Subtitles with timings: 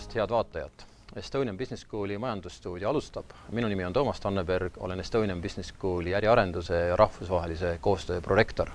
[0.00, 0.70] tulemast, head vaatajad!
[1.16, 3.24] Estonian Business Schooli majandusstuudio alustab.
[3.52, 8.70] minu nimi on Toomas Tanneberg, olen Estonian Business Schooli äriarenduse ja rahvusvahelise koostöö prorektor.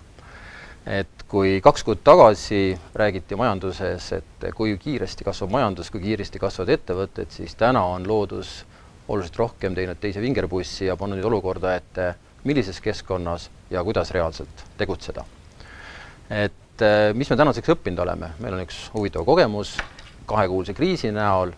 [0.86, 6.70] et kui kaks kuud tagasi räägiti majanduses, et kui kiiresti kasvab majandus, kui kiiresti kasvavad
[6.70, 8.66] ettevõtted, siis täna on loodus
[9.08, 11.98] oluliselt rohkem teinud teise vingerpussi ja pannud nüüd olukorda, et
[12.44, 15.26] millises keskkonnas ja kuidas reaalselt tegutseda.
[16.30, 16.82] et
[17.14, 19.78] mis me tänaseks õppinud oleme, meil on üks huvitav kogemus
[20.26, 21.52] kahekuulse kriisi näol,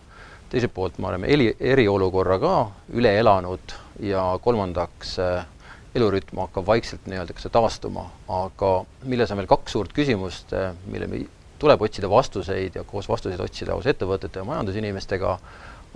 [0.50, 2.54] teiselt poolt me oleme eri, eriolukorra ka
[2.96, 5.46] üle elanud ja kolmandaks äh,
[5.94, 8.72] elurütm hakkab vaikselt nii-öelda ka taastuma, aga
[9.04, 11.24] milles on veel kaks suurt küsimust, äh, mille me
[11.58, 15.38] tuleb otsida vastuseid ja koos vastuseid otsida koos ettevõtete ja majandusinimestega,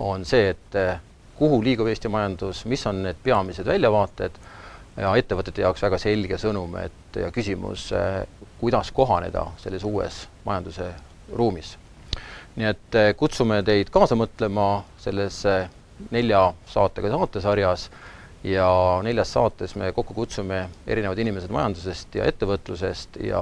[0.03, 0.97] on see, et äh,
[1.37, 4.41] kuhu liigub Eesti majandus, mis on need peamised väljavaated
[5.01, 7.87] ja ettevõtete jaoks väga selge sõnum, et ja küsimus,
[8.59, 10.91] kuidas kohaneda selles uues majanduse
[11.33, 11.77] ruumis
[12.55, 15.69] nii et eh, kutsume teid kaasa mõtlema selles eh,
[16.13, 17.87] nelja saatega saatesarjas.
[18.43, 18.67] Ja
[19.05, 23.21] neljas saates me kokku kutsume erinevad inimesed majandusest ja ettevõtlusest.
[23.23, 23.39] Ja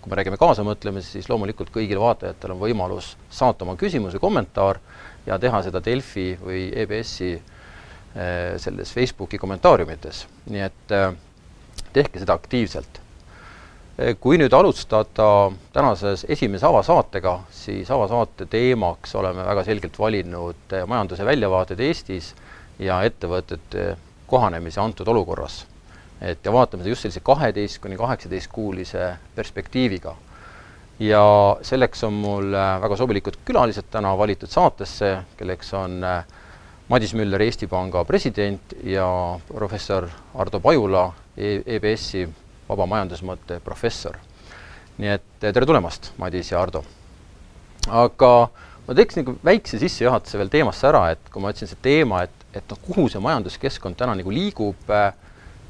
[0.00, 4.80] kui me räägime kaasamõtlemisest, siis loomulikult kõigil vaatajatel on võimalus saata oma küsimus või kommentaar
[5.26, 10.96] ja teha seda Delfi või EBS-i eh, selles Facebooki kommentaariumites, nii et
[11.92, 13.02] tehke seda aktiivselt
[14.20, 21.82] kui nüüd alustada tänases esimese avasaatega, siis avasaate teemaks oleme väga selgelt valinud majanduse väljavaated
[21.84, 22.30] Eestis
[22.80, 23.96] ja ettevõtete
[24.30, 25.66] kohanemise antud olukorras.
[26.20, 30.16] et ja vaatame seda just sellise kaheteist kuni kaheksateistkuulise perspektiiviga.
[30.98, 36.00] ja selleks on mul väga sobilikud külalised täna valitud saatesse, kelleks on
[36.88, 42.28] Madis Müller, Eesti Panga president ja professor Ardo Pajula e, EBS-i
[42.70, 44.18] vaba majandusmõtte professor.
[45.00, 46.84] nii et tere tulemast, Madis ja Ardo!
[47.88, 48.32] aga
[48.86, 52.46] ma teeks nagu väikse sissejuhatuse veel teemasse ära, et kui ma ütlesin, see teema, et,
[52.56, 55.12] et noh, kuhu see majanduskeskkond täna nagu liigub äh,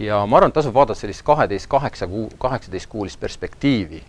[0.03, 4.03] ja ma arvan, et tasub vaadata sellist kaheteist, kaheksa kuu, kaheksateistkuulist perspektiivi.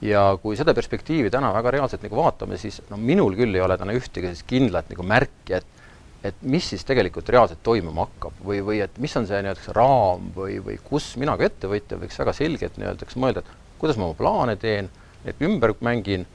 [0.00, 3.76] ja kui seda perspektiivi täna väga reaalselt nagu vaatame, siis no minul küll ei ole
[3.76, 5.79] täna ühtegi sellist kindlat nagu märki, et
[6.24, 10.28] et mis siis tegelikult reaalselt toimuma hakkab või, või et mis on see nii-öelda raam
[10.36, 14.18] või, või kus mina kui ettevõtja võiks väga selgelt nii-öelda mõelda, et kuidas ma oma
[14.18, 14.90] plaane teen,
[15.24, 16.26] et ümber mängin,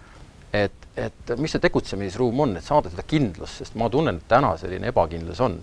[0.53, 4.56] et, et mis see tegutsemisruum on, et saada seda kindlust, sest ma tunnen, et täna
[4.57, 5.62] selline ebakindlus on.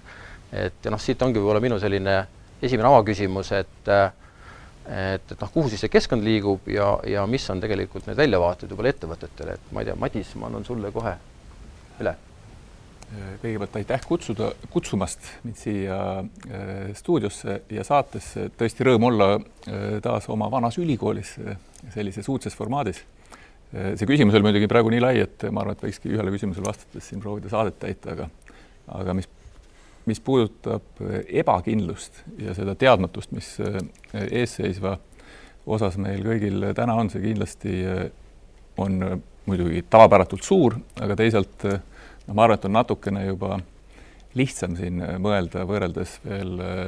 [0.53, 2.19] et ja noh, siit ongi võib-olla minu selline
[2.62, 3.93] esimene avaküsimus, et
[4.82, 8.71] et, et noh, kuhu siis see keskkond liigub ja, ja mis on tegelikult need väljavaated
[8.71, 11.15] võib-olla ettevõtetele, et ma ei tea, Madis, ma annan sulle kohe
[12.03, 12.15] üle
[13.43, 18.49] kõigepealt aitäh kutsuda, kutsumast mind siia äh, stuudiosse ja saatesse.
[18.59, 21.59] tõesti rõõm olla äh, taas oma vanas ülikoolis äh,
[21.95, 23.03] sellises uudses formaadis.
[23.73, 27.06] see küsimus oli muidugi praegu nii lai, et ma arvan, et võikski ühele küsimusele vastates
[27.09, 28.27] siin proovida saadet täita, aga
[29.00, 29.29] aga mis,
[30.05, 33.55] mis puudutab ebakindlust ja seda teadmatust, mis
[34.12, 34.99] eesseisva
[35.65, 37.79] osas meil kõigil täna on, see kindlasti
[38.83, 41.81] on muidugi tavapäratult suur, aga teisalt äh,
[42.27, 43.59] noh, ma arvan, et on natukene juba
[44.38, 46.84] lihtsam siin mõelda võrreldes veel äh,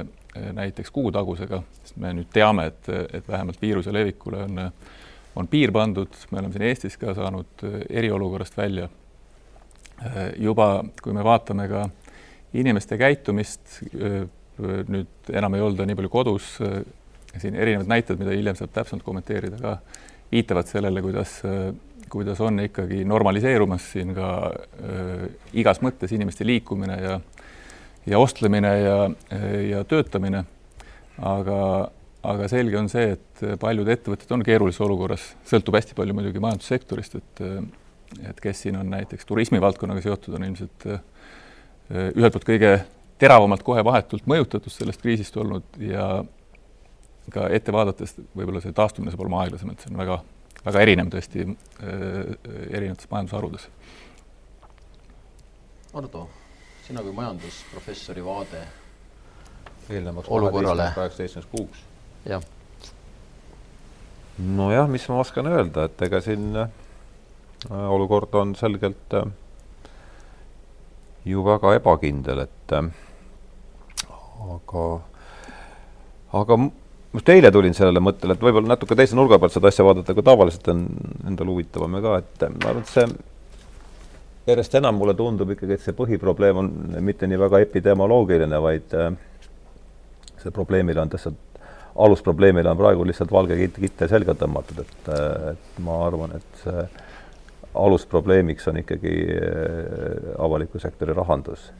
[0.56, 4.62] näiteks kuutagusega, sest me nüüd teame, et, et vähemalt viiruse levikule on,
[5.36, 8.88] on piir pandud, me oleme siin Eestis ka saanud äh, eriolukorrast välja.
[10.00, 10.68] Äh, juba,
[11.02, 11.86] kui me vaatame ka
[12.54, 16.52] inimeste käitumist, nüüd enam ei olda nii palju kodus,
[17.42, 19.72] siin erinevad näited, mida hiljem saab täpsemalt kommenteerida ka,
[20.30, 21.40] viitavad sellele, kuidas
[22.10, 25.26] kuidas on ikkagi normaliseerumas siin ka äh,
[25.60, 27.20] igas mõttes inimeste liikumine ja
[28.06, 28.96] ja ostlemine ja,
[29.68, 30.44] ja töötamine.
[31.22, 31.58] aga,
[32.26, 37.14] aga selge on see, et paljud ettevõtted on keerulises olukorras, sõltub hästi palju muidugi majandussektorist,
[37.20, 37.42] et
[38.28, 41.00] et kes siin on näiteks turismivaldkonnaga seotud, on ilmselt äh,
[41.90, 42.76] ühelt poolt kõige
[43.18, 46.06] teravamalt kohe vahetult mõjutatud sellest kriisist olnud ja
[47.34, 50.20] ka ette vaadates võib-olla see taastumine saab olema aeglasem, et see on väga
[50.64, 52.32] väga erinev tõesti äh,
[52.70, 53.68] erinevates majandusharudes.
[55.94, 56.24] Ardo,
[56.86, 58.64] sina kui majandusprofessori vaade
[59.90, 60.90] eelnevaks olukorrale.
[60.94, 61.78] kaheksateistkümneks kuuks.
[62.26, 62.42] jah.
[64.38, 66.68] nojah, mis ma oskan öelda, et ega siin äh,
[67.70, 69.30] olukord on selgelt äh,
[71.24, 72.88] ju väga ebakindel, et äh,
[74.56, 74.86] aga,
[76.32, 76.58] aga
[77.14, 80.26] just eile tulin sellele mõttele, et võib-olla natuke teise nurga pealt seda asja vaadata, kui
[80.26, 80.82] tavaliselt on
[81.28, 83.06] endal huvitavam ja ka, et ma arvan, et see
[84.50, 86.70] järjest enam mulle tundub ikkagi, et see põhiprobleem on
[87.06, 89.12] mitte nii väga epidemioloogiline, vaid äh,
[90.42, 91.40] see probleemile on lihtsalt,
[92.04, 96.62] alusprobleemile on praegu lihtsalt valge kitt, kitte selga tõmmatud, et, äh, et ma arvan, et
[96.64, 96.86] see
[97.84, 101.70] alusprobleemiks on ikkagi äh, avaliku sektori rahandus.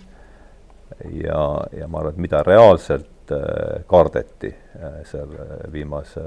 [1.11, 1.43] ja,
[1.75, 4.51] ja ma arvan, et mida reaalselt äh, kardeti
[5.09, 5.31] seal
[5.73, 6.23] viimase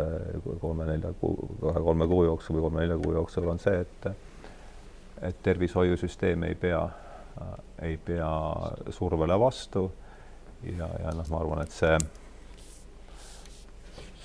[0.61, 4.09] kolme-nelja kuu, kahe-kolme kuu jooksul või kolme-nelja kuu jooksul, on see, et
[5.27, 6.83] et tervishoiusüsteem ei pea,
[7.81, 8.29] ei pea
[8.93, 9.87] survele vastu.
[10.63, 11.97] Ja, ja noh, ma arvan, et see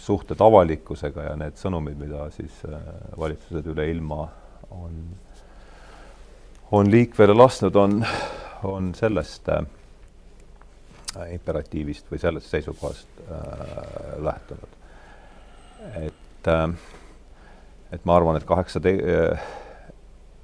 [0.05, 2.61] suhted avalikkusega ja need sõnumid, mida siis
[3.17, 4.27] valitsused üle ilma
[4.73, 5.01] on
[6.73, 8.05] on liikvele lasknud, on,
[8.65, 9.65] on sellest äh,
[11.33, 14.79] imperatiivist või sellest seisukohast äh, lähtunud.
[16.03, 16.69] et äh,,
[17.93, 19.43] et ma arvan, et kaheksa te-, äh,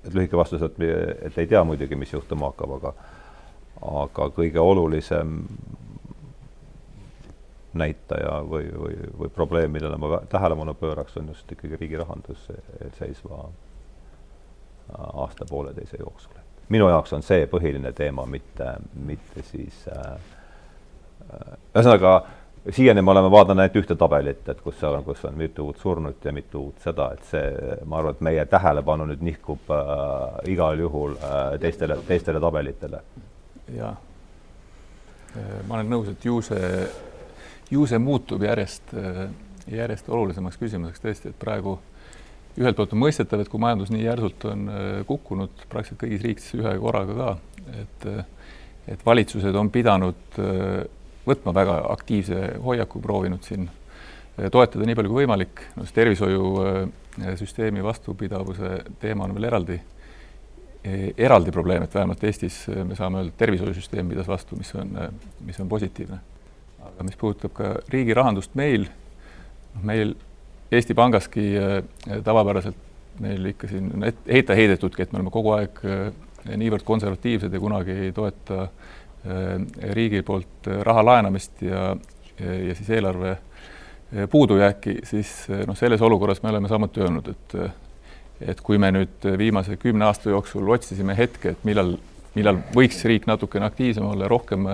[0.05, 0.81] et lühike vastus, et,
[1.23, 2.95] et ei tea muidugi, mis juhtuma hakkab, aga
[3.79, 5.45] aga kõige olulisem
[7.79, 12.49] näitaja või, või, või probleem, millele ma tähelepanu pööraks, on just ikkagi riigi rahandus
[12.99, 13.45] seisva
[14.99, 16.33] aasta-pooleteise jooksul.
[16.69, 20.38] minu jaoks on see põhiline teema, mitte, mitte siis äh, äh,
[21.75, 22.35] ühesõnaga äh,
[22.73, 25.81] siiani me oleme vaadanud ainult ühte tabelit, et kus seal on, kus on mitu uut
[25.83, 30.53] surnut ja mitu uut seda, et see, ma arvan, et meie tähelepanu nüüd nihkub äh,
[30.55, 33.03] igal juhul äh, teistele, teistele tabelitele.
[33.77, 33.99] jah,
[35.37, 36.73] äh, ma olen nõus, et ju see,
[37.71, 38.95] ju see muutub järjest,
[39.69, 41.99] järjest olulisemaks küsimuseks tõesti, et praegu äh,
[42.59, 46.55] ühelt poolt on mõistetav, et kui majandus nii järsult on äh, kukkunud praktiliselt kõigis riikides
[46.59, 47.31] ühe korraga ka,
[47.83, 48.25] et äh,
[48.89, 50.87] et valitsused on pidanud äh,
[51.29, 53.69] võtma väga aktiivse hoiaku, proovinud siin
[54.53, 59.79] toetada nii palju kui võimalik, no see tervishoiusüsteemi vastupidavuse teema on veel eraldi,
[61.19, 64.95] eraldi probleem, et vähemalt Eestis me saame öelda, et tervishoiusüsteem pidas vastu, mis on,
[65.47, 66.21] mis on positiivne.
[66.89, 68.87] aga mis puudutab ka riigi rahandust meil,
[69.75, 70.15] noh, meil
[70.73, 71.51] Eesti Pangaski
[72.25, 72.77] tavapäraselt
[73.21, 73.91] meil ikka siin
[74.29, 75.81] heita heidetudki, et me oleme kogu aeg
[76.49, 78.78] niivõrd konservatiivsed ja kunagi ei toeta äh,
[79.93, 81.91] riigi poolt raha laenamist ja,
[82.39, 83.35] ja siis eelarve
[84.31, 85.33] puudujääki, siis
[85.69, 87.59] noh, selles olukorras me oleme samuti öelnud, et
[88.41, 91.97] et kui me nüüd viimase kümne aasta jooksul otsisime hetke, et millal,
[92.37, 94.69] millal võiks riik natukene aktiivsem olla, rohkem,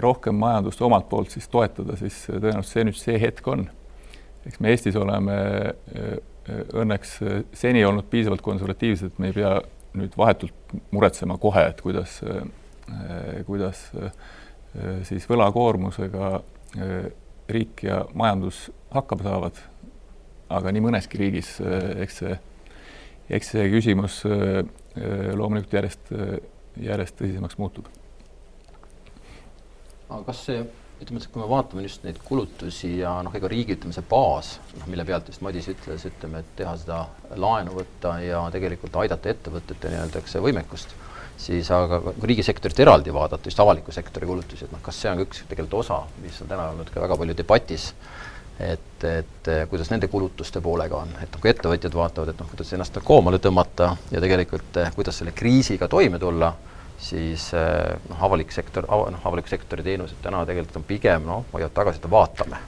[0.00, 3.66] rohkem majandust omalt poolt siis toetada, siis tõenäoliselt see nüüd see hetk on.
[4.48, 6.16] Eks me Eestis oleme äh,
[6.76, 9.54] õnneks äh, seni olnud piisavalt konservatiivsed, et me ei pea
[9.96, 12.44] nüüd vahetult muretsema kohe, et kuidas, äh,
[13.46, 13.86] kuidas
[15.08, 16.30] siis võlakoormusega
[17.48, 19.60] riik ja majandus hakkama saavad.
[20.54, 21.56] aga nii mõneski riigis,
[22.04, 22.34] eks see,
[23.32, 24.20] eks see küsimus
[25.34, 26.12] loomulikult järjest,
[26.76, 27.88] järjest tõsisemaks muutub.
[30.08, 30.60] aga kas see
[31.02, 34.54] ütleme, et kui me vaatame just neid kulutusi ja noh, ega riigi ütleme, see baas,
[34.78, 37.00] noh, mille pealt just Madis ütles, ütleme, et teha seda
[37.40, 40.94] laenu võtta ja tegelikult aidata ettevõtete nii-öelda, eks see võimekust,
[41.40, 45.20] siis aga kui riigisektorit eraldi vaadata, just avaliku sektori kulutusi, et noh, kas see on
[45.20, 47.88] ka üks tegelikult osa, mis on täna olnud ka väga palju debatis,
[48.62, 52.70] et, et kuidas nende kulutuste poolega on, et noh, kui ettevõtjad vaatavad, et noh, kuidas
[52.76, 56.54] ennast koomale tõmmata ja tegelikult kuidas selle kriisiga toime tulla
[56.98, 61.74] siis eh, noh, avalik sektor, noh, avaliku sektori teenused täna tegelikult on pigem noh, hoiavad
[61.76, 62.60] tagasi, et vaatame.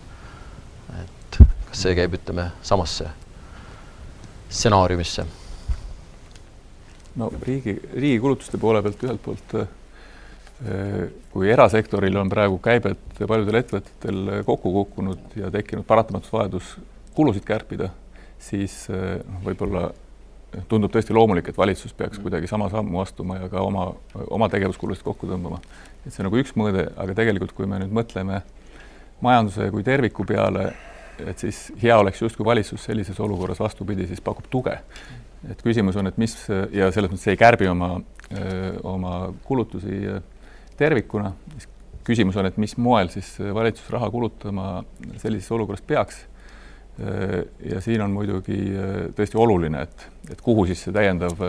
[1.02, 3.10] et kas see käib, ütleme, samasse
[4.48, 5.26] stsenaariumisse?
[7.16, 13.60] No riigi, riigi kulutuste poole pealt ühelt poolt eh, kui erasektoril on praegu käibed paljudel
[13.60, 16.74] ettevõtetel kokku kukkunud ja tekkinud paratamatus vajadus
[17.16, 17.90] kulusid kärpida,
[18.38, 19.88] siis eh, noh, võib-olla
[20.68, 23.90] tundub tõesti loomulik, et valitsus peaks kuidagi sama sammu astuma ja ka oma,
[24.32, 25.60] oma tegevuskulusid kokku tõmbama.
[26.04, 28.40] et see on nagu üks mõõde, aga tegelikult, kui me nüüd mõtleme
[29.24, 30.70] majanduse kui terviku peale,
[31.24, 34.78] et siis hea oleks justkui valitsus sellises olukorras vastupidi, siis pakub tuge.
[35.50, 36.34] Et küsimus on, et mis
[36.74, 37.96] ja selles mõttes ei kärbi oma,
[38.82, 39.12] oma
[39.46, 40.00] kulutusi
[40.76, 41.68] tervikuna, siis
[42.06, 44.80] küsimus on, et mis moel siis valitsus raha kulutama
[45.22, 46.24] sellises olukorras peaks
[47.70, 51.42] ja siin on muidugi äh, tõesti oluline, et, et kuhu siis see täiendav,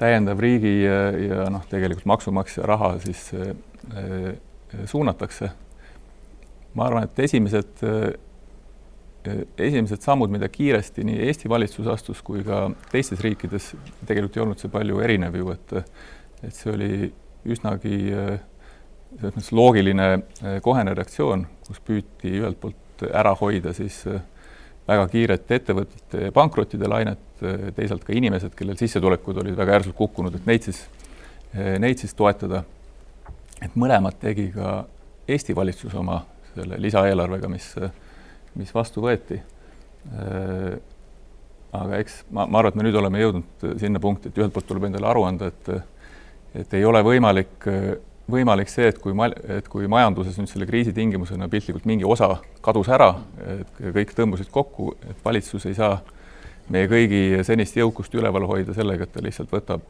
[0.00, 3.30] täiendav riigi ja, ja noh, tegelikult maksumaksja raha siis
[4.86, 5.50] suunatakse.
[6.74, 7.82] ma arvan, et esimesed,
[9.28, 13.72] esimesed sammud, mida kiiresti nii Eesti valitsus astus kui ka teistes riikides,
[14.06, 15.76] tegelikult ei olnud see palju erinev ju, et,
[16.42, 16.92] et see oli
[17.52, 20.08] üsnagi selles mõttes loogiline
[20.64, 24.22] kohene reaktsioon, kus püüti ühelt poolt ära hoida siis äh,
[24.88, 27.22] väga kiiret ettevõtete pankrottide lainet,
[27.76, 30.82] teisalt ka inimesed, kellel sissetulekud olid väga järsult kukkunud, et neid siis,
[31.54, 32.64] neid siis toetada.
[33.62, 34.84] et mõlemad tegi ka
[35.28, 36.24] Eesti valitsus oma
[36.54, 37.68] selle lisaeelarvega, mis,
[38.58, 39.40] mis vastu võeti.
[41.72, 44.66] aga eks ma, ma arvan, et me nüüd oleme jõudnud sinna punkti, et ühelt poolt
[44.68, 45.70] tuleb endale aru anda, et
[46.52, 47.66] et ei ole võimalik,
[48.28, 52.34] võimalik see, et kui ma, et kui majanduses nüüd selle kriisi tingimusena piltlikult mingi osa
[52.64, 53.14] kadus ära,
[53.54, 55.96] et kõik tõmbusid kokku, et valitsus ei saa
[56.72, 59.82] meie kõigi senist jõukust üleval hoida sellega, et ta lihtsalt võtab,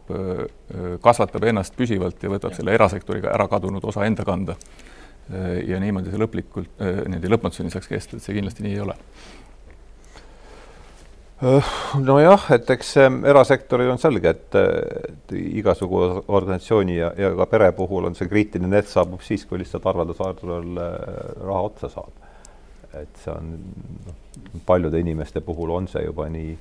[1.04, 4.56] kasvatab ennast püsivalt ja võtab selle erasektoriga ära kadunud osa enda kanda.
[5.66, 8.98] Ja niimoodi see lõplikult, niimoodi lõpmatuseni saaks kesta, et see kindlasti nii ei ole
[11.98, 18.16] nojah, et eks erasektoril on selge, et, igasugu organisatsiooni ja, ja ka pere puhul on
[18.18, 22.28] see kriitiline hetk saabub siis, kui lihtsalt arveldusarvel raha otsa saab.
[22.92, 23.54] et see on,
[24.06, 26.52] noh, paljude inimeste puhul on see juba nii,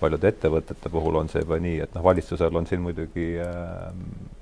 [0.00, 4.41] paljude ettevõtete puhul on see juba nii, et noh, valitsusel on siin muidugi noh,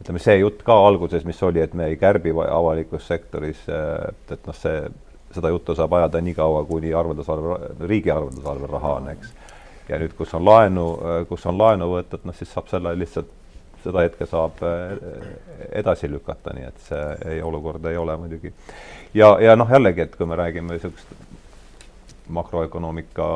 [0.00, 4.48] ütleme see jutt ka alguses, mis oli, et me ei kärbi avalikus sektoris, et, et
[4.48, 4.86] noh, see
[5.36, 7.56] seda juttu saab ajada nii kaua, kuni arveldusarve,
[7.88, 9.32] riigi arveldusarvel raha on, eks.
[9.88, 10.86] ja nüüd, kus on laenu,
[11.28, 13.32] kus on laenu võetud, noh siis saab selle lihtsalt,
[13.86, 14.96] seda hetke saab eh,
[15.80, 18.52] edasi lükata, nii et see ei, olukord ei ole muidugi.
[19.14, 21.14] ja, ja noh, jällegi, et kui me räägime niisugust
[22.28, 23.28] makroökonoomika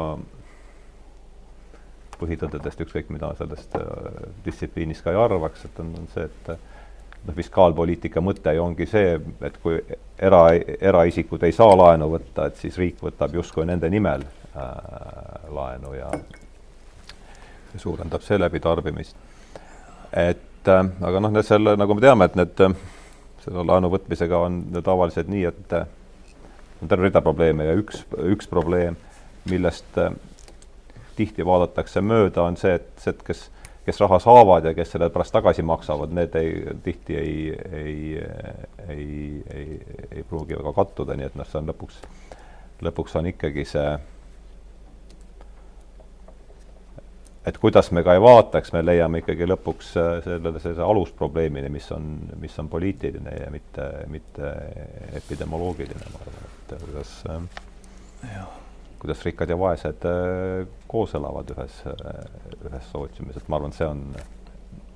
[2.21, 6.53] põhitõdedest, ükskõik mida sellest eh, distsipliinist ka ei arvaks, et on, on see, et
[7.27, 9.81] noh, fiskaalpoliitika mõte ju ongi see, et kui
[10.19, 10.43] era,
[10.81, 16.11] eraisikud ei saa laenu võtta, et siis riik võtab justkui nende nimel äh, laenu ja
[17.77, 19.17] suurendab seeläbi tarbimist.
[20.13, 22.65] et äh, aga noh, selle, nagu me teame, et need,
[23.45, 25.87] selle laenu võtmisega on tavaliselt nii, et äh,
[26.83, 28.97] on terve rida probleeme ja üks, üks probleem,
[29.51, 30.13] millest äh,
[31.21, 33.49] tihti vaadatakse mööda, on see, et et kes
[33.91, 36.53] kes raha saavad ja kes selle pärast tagasi maksavad, need ei,
[36.85, 37.35] tihti ei,
[37.73, 38.23] ei,
[38.89, 42.01] ei, ei, ei pruugi väga kattuda, nii et noh, see on lõpuks,
[42.87, 43.89] lõpuks on ikkagi see,
[47.51, 52.13] et kuidas me ka ei vaataks, me leiame ikkagi lõpuks sellele sellise alusprobleemini, mis on,
[52.39, 54.55] mis on poliitiline ja mitte, mitte
[55.25, 58.60] epidemioloogiline, ma arvan, et kuidas äh,
[59.01, 62.21] kuidas rikkad ja vaesed äh, koos elavad ühes, äh,
[62.69, 64.05] ühes sootsiumis, et ma arvan, see on,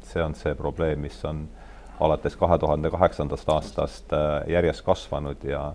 [0.05, 1.47] see on see probleem, mis on
[2.05, 5.73] alates kahe tuhande kaheksandast aastast äh, järjest kasvanud ja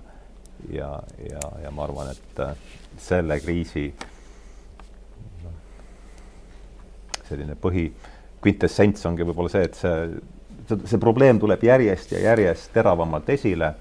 [0.70, 0.90] ja,
[1.24, 2.42] ja, ja ma arvan, et
[3.00, 3.86] selle kriisi
[7.30, 7.86] selline põhi,
[8.44, 9.94] kvintessents ongi võib-olla see, et see,
[10.68, 13.74] see, see probleem tuleb järjest ja järjest teravamalt esile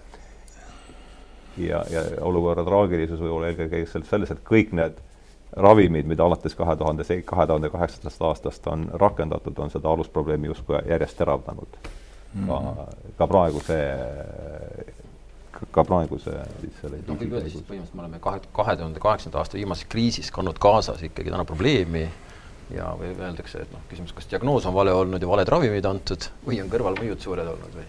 [1.58, 4.98] ja, ja olukorra traagilisus võib olla eelkõige selles, et kõik need
[5.56, 10.80] ravimid, mida alates kahe tuhande, kahe tuhande kaheksandast aastast on rakendatud, on seda alusprobleemi justkui
[10.88, 11.78] järjest teravdanud
[12.34, 12.48] mm.
[12.48, 12.76] -hmm.
[12.76, 12.86] ka,
[13.18, 13.78] ka praeguse,
[15.70, 20.30] ka praeguse siis selle no põhimõtteliselt me oleme kahe, kahe tuhande kaheksanda aasta viimases kriisis
[20.30, 22.08] kandnud kaasas ikkagi täna probleemi
[22.70, 26.28] ja või öeldakse, et noh, küsimus, kas diagnoos on vale olnud ja valed ravimid antud
[26.46, 27.86] või on kõrvalmõjud suured olnud või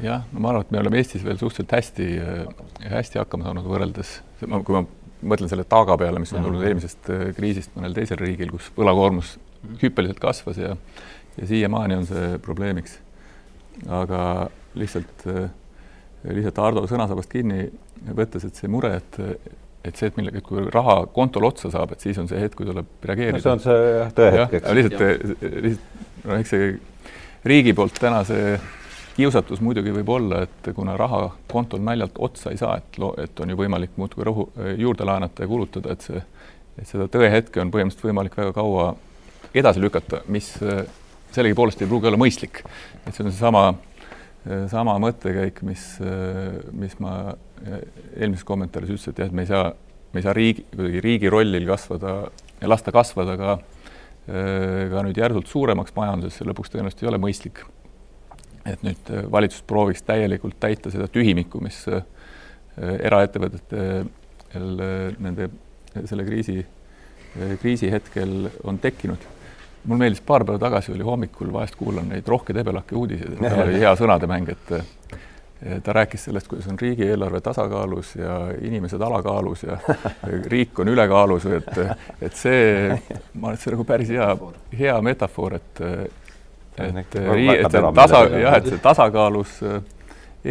[0.00, 2.08] jah, no ma arvan, et me oleme Eestis veel suhteliselt hästi,
[2.92, 4.84] hästi hakkama saanud võrreldes, kui ma
[5.22, 9.36] mõtlen selle taaga peale, mis on tulnud eelmisest äh, kriisist mõnel teisel riigil, kus võlakoormus
[9.82, 10.76] hüppeliselt kasvas ja
[11.38, 12.98] ja siiamaani on see probleemiks.
[13.88, 15.48] aga lihtsalt, äh,
[16.28, 17.70] lihtsalt Ardo sõnasabast kinni
[18.12, 19.20] võttes, et see mure, et
[19.82, 22.54] et see, et millega, et kui raha kontol otsa saab, et siis on see hetk,
[22.58, 23.42] kui tuleb reageerida no,.
[23.42, 24.74] see on see jah, tõehetk, eks.
[24.78, 26.68] lihtsalt, lihtsalt no eks see
[27.50, 28.52] riigi poolt täna see
[29.16, 33.52] kiusatus muidugi võib olla, et kuna raha kontol naljalt otsa ei saa, et et on
[33.52, 36.22] ju võimalik muudkui rõhu, juurde laenata ja kulutada, et see,
[36.78, 38.92] et seda tõehetke on põhimõtteliselt võimalik väga kaua
[39.54, 40.54] edasi lükata, mis
[41.32, 42.62] sellegipoolest ei pruugi olla mõistlik.
[43.06, 43.74] et see on seesama,
[44.70, 45.84] sama mõttekäik, mis,
[46.72, 47.34] mis ma
[48.16, 49.72] eelmises kommentaaris ütlesin, et jah, et me ei saa,
[50.12, 52.16] me ei saa riigi, kuidagi riigi rollil kasvada
[52.60, 53.60] ja lasta kasvada ka
[54.22, 57.64] ka nüüd järsult suuremaks majanduses, see lõpuks tõenäoliselt ei ole mõistlik
[58.66, 62.04] et nüüd äh, valitsus prooviks täielikult täita seda tühimikku, mis äh,
[63.08, 64.06] eraettevõtetel
[64.54, 65.50] äh, nende
[66.08, 66.62] selle kriisi,
[67.60, 69.26] kriisi hetkel on tekkinud.
[69.84, 73.80] mul meeldis paar päeva tagasi oli hommikul, vahest kuulan neid Rohke Debelaki uudiseid, tal oli
[73.82, 74.72] hea sõnademäng, et
[75.84, 79.76] ta rääkis sellest, kuidas on riigieelarve tasakaalus ja inimesed alakaalus ja
[80.54, 81.68] riik on ülekaalus, et,
[82.22, 82.88] et see,
[83.34, 84.30] ma arvan, et see on nagu päris hea,
[84.78, 85.84] hea metafoor, et
[86.78, 89.80] et, et tasa, jah, et see tasakaalus äh,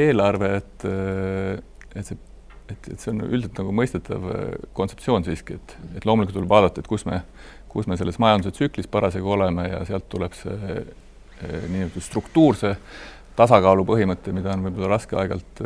[0.05, 2.19] eelarve, et, äh, et see,
[2.71, 4.43] et, et see on üldiselt nagu mõistetav äh,
[4.77, 7.23] kontseptsioon siiski, et, et loomulikult tuleb vaadata, et kus me,
[7.71, 10.85] kus me selles majanduse tsüklis parasjagu oleme ja sealt tuleb see
[11.41, 12.75] nii-öelda struktuurse
[13.35, 15.61] tasakaalu põhimõte, mida on võib-olla raske aeg-ajalt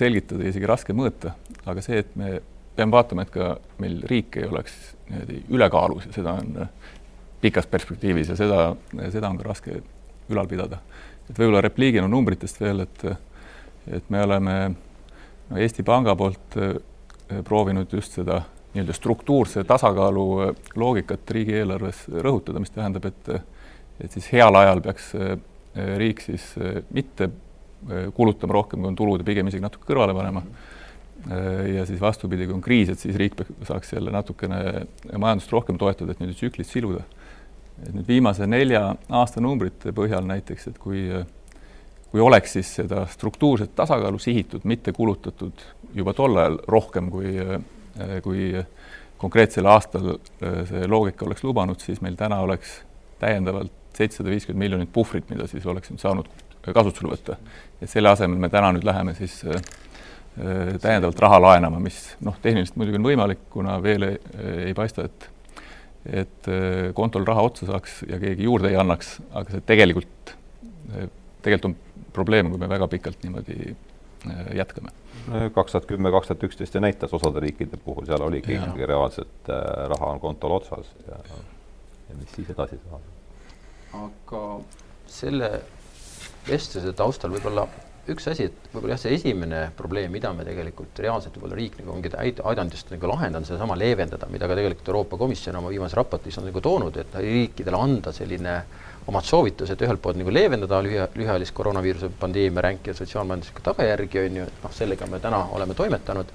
[0.00, 1.36] selgitada ja isegi raske mõõta,
[1.68, 2.40] aga see, et me
[2.76, 4.74] peame vaatama, et ka meil riik ei oleks
[5.06, 6.56] niimoodi ülekaalus ja seda on
[7.46, 8.66] pikas perspektiivis ja seda,
[9.14, 9.80] seda on ka raske
[10.32, 10.80] ülal pidada.
[11.30, 13.06] et võib-olla repliigina numbritest veel, et
[13.86, 14.54] et me oleme
[15.48, 16.56] no, Eesti Panga poolt
[17.46, 18.40] proovinud just seda
[18.74, 20.24] nii-öelda struktuurse tasakaalu
[20.76, 23.36] loogikat riigieelarves rõhutada, mis tähendab, et
[24.04, 25.14] et siis heal ajal peaks
[25.96, 26.50] riik siis
[26.92, 27.30] mitte
[28.14, 30.42] kulutama rohkem, kui on tulud ja pigem isegi natuke kõrvale panema.
[31.74, 34.86] ja siis vastupidi, kui on kriis, et siis riik saaks jälle natukene
[35.18, 37.02] majandust rohkem toetada, et nii-öelda tsüklit siluda.
[37.82, 41.08] Et nüüd viimase nelja aasta numbrite põhjal näiteks, et kui
[42.10, 45.60] kui oleks siis seda struktuurset tasakaalu sihitud, mitte kulutatud
[45.94, 47.34] juba tol ajal rohkem, kui,
[48.24, 48.46] kui
[49.20, 52.78] konkreetsel aastal see loogika oleks lubanud, siis meil täna oleks
[53.20, 56.30] täiendavalt seitsesada viiskümmend miljonit puhvrit, mida siis oleks nüüd saanud
[56.66, 57.36] kasutusele võtta.
[57.80, 59.60] et selle asemel me täna nüüd läheme siis äh,
[60.80, 64.18] täiendavalt raha laenama, mis noh, tehniliselt muidugi on võimalik, kuna veel ei,
[64.70, 65.28] ei paista, et
[66.12, 70.36] et äh, kontol raha otsa saaks ja keegi juurde ei annaks, aga see tegelikult,
[71.42, 71.76] tegelikult on
[72.16, 73.74] probleem, kui me väga pikalt niimoodi
[74.56, 74.90] jätkame.
[75.54, 79.50] kaks tuhat kümme, kaks tuhat üksteist ja näitas osade riikide puhul, seal oligi ikkagi reaalselt
[79.92, 81.18] raha on kontol otsas ja,
[82.08, 83.04] ja mis siis edasi saab.
[84.02, 84.42] aga
[85.10, 85.50] selle
[86.48, 87.66] vestluse taustal võib-olla
[88.12, 91.94] üks asi, et võib-olla jah, see esimene probleem, mida me tegelikult reaalselt võib-olla riik nagu
[91.94, 96.38] ongi aidanud just nagu lahendada, sedasama leevendada, mida ka tegelikult Euroopa Komisjon oma viimases raportis
[96.40, 98.58] on nagu toonud, et riikidele anda selline
[99.06, 104.40] omad soovitused, ühelt poolt nagu leevendada lühia, lühiajalist koroonaviiruse pandeemia ränki ja sotsiaalmajanduslikke tagajärgi, on
[104.40, 106.32] ju, et noh, sellega me täna oleme toimetanud,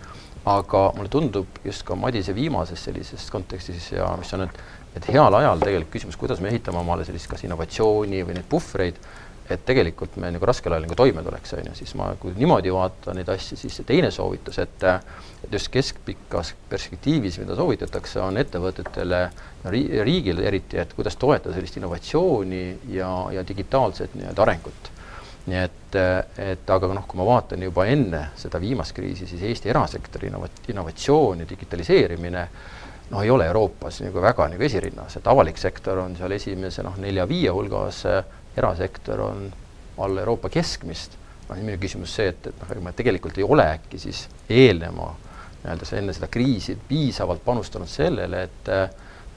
[0.51, 4.63] aga mulle tundub just ka Madise viimases sellises kontekstis ja mis on, et
[4.95, 8.97] et heal ajal tegelikult küsimus, kuidas me ehitame omale sellist kas innovatsiooni või neid puhvreid,
[9.53, 12.73] et tegelikult me nagu raskel ajal nagu toime tuleks, on ju, siis ma, kui niimoodi
[12.73, 14.87] vaatan neid asju, siis see teine soovitus, et
[15.41, 19.21] et just keskpikas perspektiivis, mida soovitatakse, on ettevõtetele
[19.73, 24.91] ri,, riigile eriti, et kuidas toetada sellist innovatsiooni ja, ja digitaalset nii-öelda arengut.
[25.41, 25.95] nii et,
[26.37, 30.61] et aga noh, kui ma vaatan juba enne seda viimast kriisi, siis Eesti erasektori innovat-,
[30.69, 32.43] innovatsioon ja digitaliseerimine
[33.11, 36.95] noh, ei ole Euroopas nagu väga nagu esirinnas, et avalik sektor on seal esimese noh,
[37.01, 38.21] nelja-viie hulgas äh,
[38.57, 39.51] erasektor on
[40.01, 41.17] alla Euroopa keskmist,
[41.49, 45.11] noh, minu küsimus see, et, et noh, ega me tegelikult ei ole äkki siis eelneva
[45.61, 48.71] nii-öelda see enne seda kriisi piisavalt panustanud sellele, et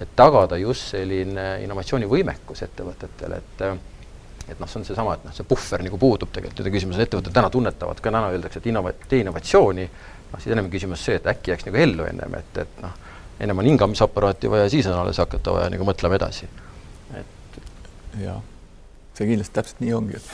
[0.02, 3.60] et tagada just selline innovatsioonivõimekus ettevõtetele, et
[4.50, 6.98] et noh, see on seesama, et noh, see puhver nagu puudub tegelikult, nüüd on küsimus,
[7.00, 9.86] ettevõtted täna tunnetavad, ka täna öeldakse, et innova-, tee innovatsiooni,
[10.32, 12.98] noh siis ennem küsimus see, et äkki jääks nagu ellu ennem, et, et noh,
[13.40, 16.50] ennem on hingamisaparaati vaja, siis on alles hakata vaja nagu mõtlema edasi.
[17.20, 17.62] et
[18.24, 18.42] jah
[19.14, 20.30] see kindlasti täpselt nii ongi, et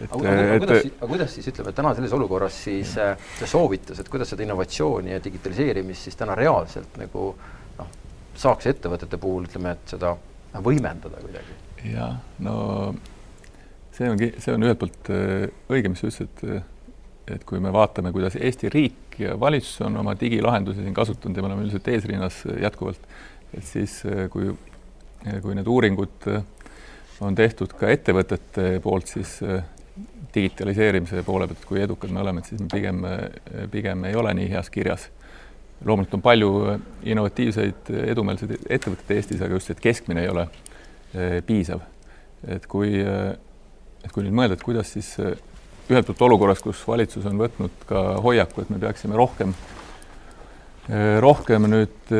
[0.00, 3.48] et aga, aga, aga, kuidas, aga kuidas siis ütleme, täna selles olukorras siis äh, see
[3.50, 7.28] soovitus, et kuidas seda innovatsiooni ja digitaliseerimist siis täna reaalselt nagu
[7.78, 7.90] noh,
[8.40, 10.14] saaks ettevõtete puhul ütleme, et seda
[10.64, 11.58] võimendada kuidagi?
[11.92, 12.56] jah, no
[13.92, 16.64] see ongi, see on ühelt poolt äh, õige, mis sa ütlesid, äh,
[17.36, 21.44] et kui me vaatame, kuidas Eesti riik ja valitsus on oma digilahendusi siin kasutanud ja
[21.44, 23.04] me oleme üldiselt eesrinnas jätkuvalt,
[23.52, 24.00] et siis
[24.32, 24.48] kui,
[25.44, 26.32] kui need uuringud
[27.22, 29.62] on tehtud ka ettevõtete poolt siis äh,
[30.34, 34.34] digitaliseerimise poole pealt, kui edukad me oleme, et siis me pigem, äh, pigem ei ole
[34.38, 35.08] nii heas kirjas.
[35.84, 36.82] loomulikult on palju äh,
[37.14, 40.48] innovatiivseid edumeelseid ettevõtteid Eestis, aga just, et keskmine ei ole
[41.46, 41.80] piisav.
[42.48, 47.36] et kui, et kui nüüd mõelda, et kuidas siis ühelt poolt olukorras, kus valitsus on
[47.36, 49.52] võtnud ka hoiaku, et me peaksime rohkem,
[51.20, 52.14] rohkem nüüd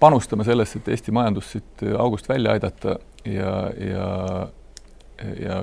[0.00, 4.08] panustama sellesse, et Eesti majandus siit august välja aidata ja, ja,
[5.40, 5.60] ja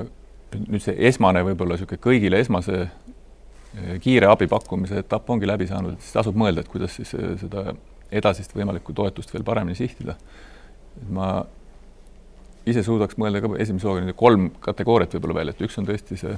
[0.70, 6.00] nüüd see esmane võib-olla niisugune kõigile esmase eh, kiire abi pakkumise etapp ongi läbi saanud,
[6.02, 7.68] siis tasub mõelda, et kuidas siis eh, seda
[8.16, 10.16] edasist võimalikku toetust veel paremini sihtida.
[11.12, 11.30] ma
[12.66, 16.18] ise suudaks mõelda ka esimese hooga nende kolm kategooriat võib-olla veel, et üks on tõesti
[16.18, 16.38] see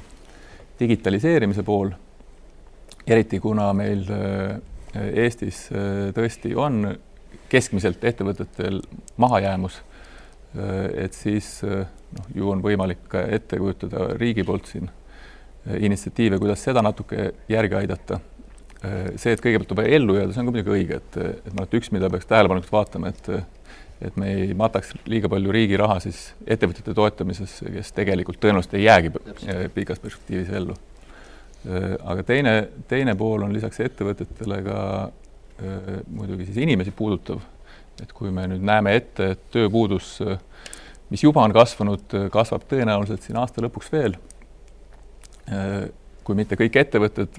[0.79, 1.91] digitaliseerimise pool,
[3.07, 4.57] eriti kuna meil eh,
[4.97, 5.67] Eestis
[6.15, 6.95] tõesti on
[7.51, 8.79] keskmiselt ettevõtetel
[9.21, 9.75] mahajäämus
[11.05, 11.85] et siis äh,
[12.17, 17.79] noh, ju on võimalik ette kujutada riigi poolt siin äh, initsiatiive, kuidas seda natuke järgi
[17.83, 18.19] aidata.
[19.17, 21.71] see, et kõigepealt vaja ellu jääda, see on ka muidugi õige, et, et noh, et
[21.79, 23.31] üks, mida peaks tähelepanelikult vaatama, et
[23.97, 28.83] et me ei mataks liiga palju riigi raha siis ettevõtjate toetamises, kes tegelikult tõenäoliselt ei
[28.83, 29.09] jäägi
[29.73, 30.75] pikas perspektiivis ellu.
[32.05, 32.53] aga teine,
[32.87, 34.77] teine pool on lisaks ettevõtetele ka
[36.13, 37.41] muidugi siis inimesi puudutav
[38.03, 40.17] et kui me nüüd näeme ette, et tööpuudus,
[41.11, 44.17] mis juba on kasvanud, kasvab tõenäoliselt siin aasta lõpuks veel.
[46.27, 47.37] kui mitte kõik ettevõtted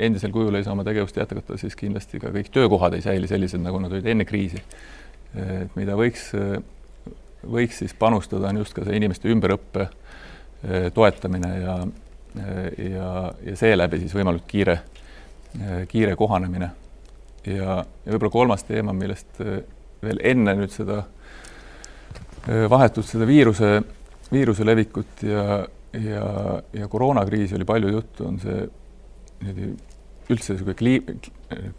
[0.00, 3.60] endisel kujul ei saa oma tegevust jätkata, siis kindlasti ka kõik töökohad ei säili sellised,
[3.60, 4.62] nagu nad olid enne kriisi.
[5.36, 6.32] et mida võiks,
[7.46, 9.88] võiks siis panustada, on just ka see inimeste ümberõppe
[10.94, 11.76] toetamine ja,
[12.78, 13.10] ja,
[13.44, 14.78] ja seeläbi siis võimalikult kiire,
[15.88, 16.70] kiire kohanemine.
[17.46, 19.40] ja, ja võib-olla kolmas teema, millest
[20.02, 21.02] veel enne nüüd seda
[22.70, 23.82] vahetult seda viiruse,
[24.32, 25.60] viiruse levikut ja,
[25.92, 26.26] ja,
[26.72, 28.62] ja koroonakriisi oli palju juttu, on see
[29.40, 29.70] niimoodi
[30.30, 31.06] üldse niisugune kliim,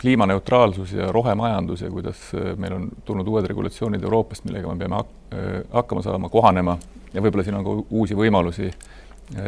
[0.02, 2.24] kliimaneutraalsus ja rohemajandus ja kuidas
[2.60, 5.14] meil on tulnud uued regulatsioonid Euroopast, millega me peame hak
[5.72, 6.76] hakkama saama, kohanema.
[7.14, 8.68] Ja võib-olla siin on ka uusi võimalusi,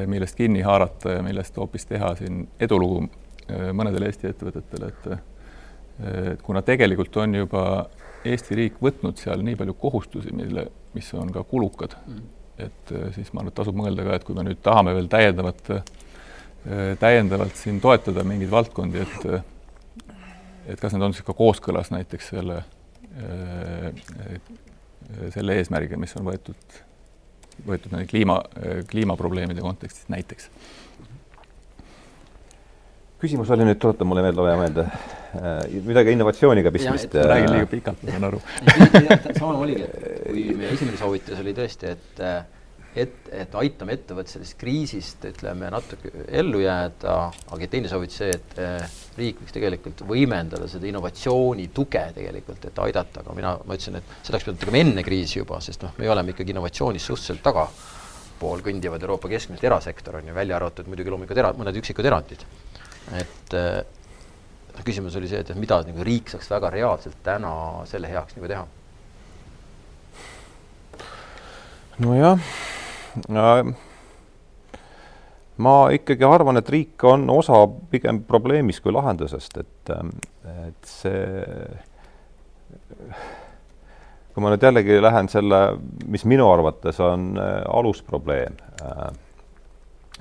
[0.08, 3.04] millest kinni haarata ja millest hoopis teha siin edulugu
[3.76, 5.12] mõnedele Eesti ettevõtetele, et
[6.34, 7.64] et kuna tegelikult on juba
[8.24, 12.32] Eesti riik võtnud seal nii palju kohustusi, mille, mis on ka kulukad mm.,
[12.64, 15.10] et äh, siis ma arvan, et tasub mõelda ka, et kui me nüüd tahame veel
[15.12, 19.50] täiendavat, äh, täiendavalt siin toetada mingeid valdkondi, et äh,
[20.70, 22.62] et kas need on siis ka kooskõlas näiteks selle,
[25.34, 26.78] selle eesmärgiga, mis on võetud,
[27.68, 28.38] võetud kliima,
[28.88, 30.48] kliimaprobleemide kontekstis näiteks
[33.24, 34.88] küsimus oli nüüd, tuleta mulle meelde, ole hea meelde,
[35.40, 37.16] äh, midagi innovatsiooniga pistmist.
[37.16, 38.42] räägin liiga pikalt, ma saan aru.
[39.40, 42.28] sama oligi, et kui meie esimene soovitus oli tõesti, et
[42.94, 47.16] et, et aitame ettevõtte sellest kriisist, ütleme, natuke ellu jääda,
[47.56, 53.24] aga teine soovitus see, et riik võiks tegelikult võimendada seda innovatsiooni tuge tegelikult, et aidata,
[53.24, 56.12] aga mina, ma ütlesin, et seda oleks pidanud tegema enne kriisi juba, sest noh, me
[56.14, 61.42] oleme ikkagi innovatsioonis suhteliselt tagapool kõndivad Euroopa keskmiselt, erasektor on ju, välja arvatud muidugi loomulikult
[61.42, 62.46] era-, mõned üksikud erandid
[63.12, 63.84] et äh,
[64.86, 67.54] küsimus oli see, et, mida nagu riik saaks väga reaalselt täna
[67.90, 68.66] selle heaks nagu teha?
[72.04, 72.40] nojah
[73.30, 73.74] äh,,
[75.64, 79.94] ma ikkagi arvan, et riik on osa pigem probleemist kui lahendusest, et,
[80.68, 81.26] et see
[84.34, 85.60] kui ma nüüd jällegi lähen selle,
[86.10, 89.12] mis minu arvates on äh, alusprobleem äh,,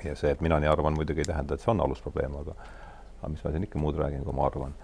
[0.05, 2.57] ja see, et mina nii arvan, muidugi ei tähenda, et see on alusprobleem, aga
[3.23, 4.75] aga mis ma siin ikka muud räägin, kui ma arvan.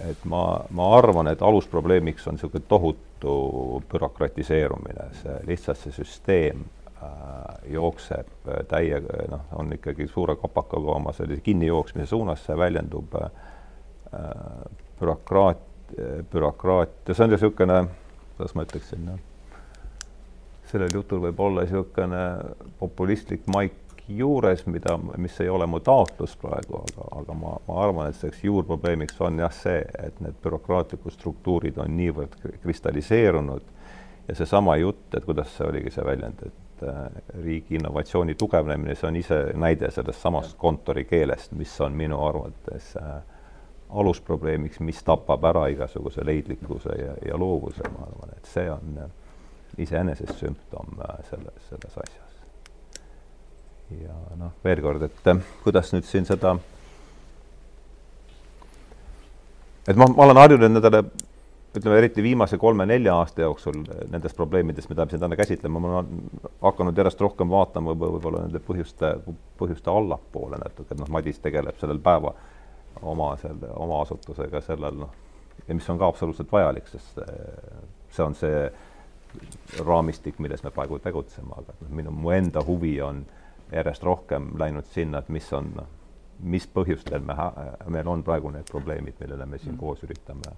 [0.00, 0.42] et ma,
[0.76, 3.36] ma arvan, et alusprobleemiks on niisugune tohutu
[3.92, 6.64] bürokratiseerumine, see lihtsalt see süsteem
[7.00, 8.98] äh, jookseb äh, täie,
[9.32, 13.30] noh, on ikkagi suure kapakaga oma sellise kinnijooksmise suunas, see väljendub äh,
[15.00, 15.64] bürokraat,
[16.32, 17.80] bürokraatia, see on niisugune,
[18.36, 19.24] kuidas ma ütleksin, noh,
[20.68, 22.22] sellel jutul võib olla niisugune
[22.82, 28.10] populistlik maik juures, mida, mis ei ole mu taotlus praegu, aga, aga ma, ma arvan,
[28.10, 33.72] et selleks juurprobleemiks on jah see, et need bürokraatlikud struktuurid on niivõrd kristalliseerunud
[34.28, 37.00] ja seesama jutt, et kuidas see oligi see väljend, et äh,
[37.42, 43.16] riigi innovatsiooni tugevnemine, see on ise näide sellest samast kontorikeelest, mis on minu arvates äh,
[43.90, 49.10] alusprobleemiks, mis tapab ära igasuguse leidlikkuse ja, ja loovuse, ma arvan, et see on äh,
[49.82, 52.25] iseenesest sümptom äh, selles, selles asjas
[53.90, 56.56] ja noh, veel kord, et äh, kuidas nüüd siin seda,
[59.86, 61.04] et ma, ma olen harjunud nendele
[61.76, 66.50] ütleme, eriti viimase kolme-nelja aasta jooksul nendest probleemidest, mida me siin täna käsitleme, ma olen
[66.62, 69.12] hakanud järjest rohkem vaatama võib-olla nende põhjuste,
[69.60, 72.32] põhjuste allapoole natuke, et noh, Madis tegeleb sellel päeva
[73.02, 75.14] oma selle, oma asutusega sellel noh,
[75.68, 77.20] ja mis on ka absoluutselt vajalik, sest
[78.16, 78.66] see on see
[79.84, 83.24] raamistik, milles me praegu tegutseme, aga noh, minu, mu enda huvi on
[83.72, 85.72] järjest rohkem läinud sinna, et mis on,
[86.40, 87.36] mis põhjustel me,
[87.92, 89.80] meil on praegu need probleemid, millele me siin mm.
[89.80, 90.56] koos üritame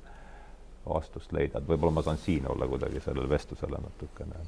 [0.89, 4.43] vastust leida, et võib-olla ma saan siin olla kuidagi sellele vestlusele natukene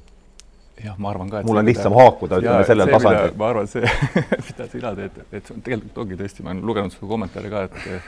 [0.81, 3.33] jah, ma arvan ka, et mul on lihtsam haakuda, ütleme sellel tasandil.
[3.37, 3.89] ma arvan, see,
[4.47, 7.65] mida sina teed, et see on tegelikult ongi tõesti, ma olen lugenud su kommentaare ka,
[7.69, 8.07] et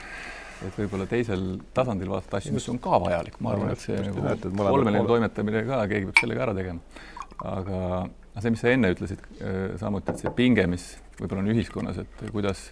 [0.64, 1.42] et võib-olla teisel
[1.76, 4.22] tasandil vaadata asju, mis on ka vajalik, ma arvan, et see nagu
[4.56, 7.02] kolmeline toimetamine ka, keegi peab selle ka ära tegema.
[7.52, 7.80] aga
[8.42, 10.86] see, mis sa enne ütlesid äh, samuti, et see pinge, mis
[11.18, 12.66] võib-olla on ühiskonnas, et kuidas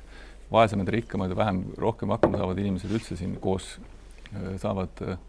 [0.52, 3.76] vaesemad ja rikkamad ja vähem, rohkem hakkama saavad inimesed üldse siin koos
[4.32, 5.20] äh, saavad äh,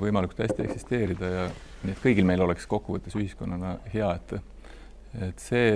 [0.00, 4.36] võimalikult hästi eksisteerida ja nii, et kõigil meil oleks kokkuvõttes ühiskonnana hea, et
[5.22, 5.68] et see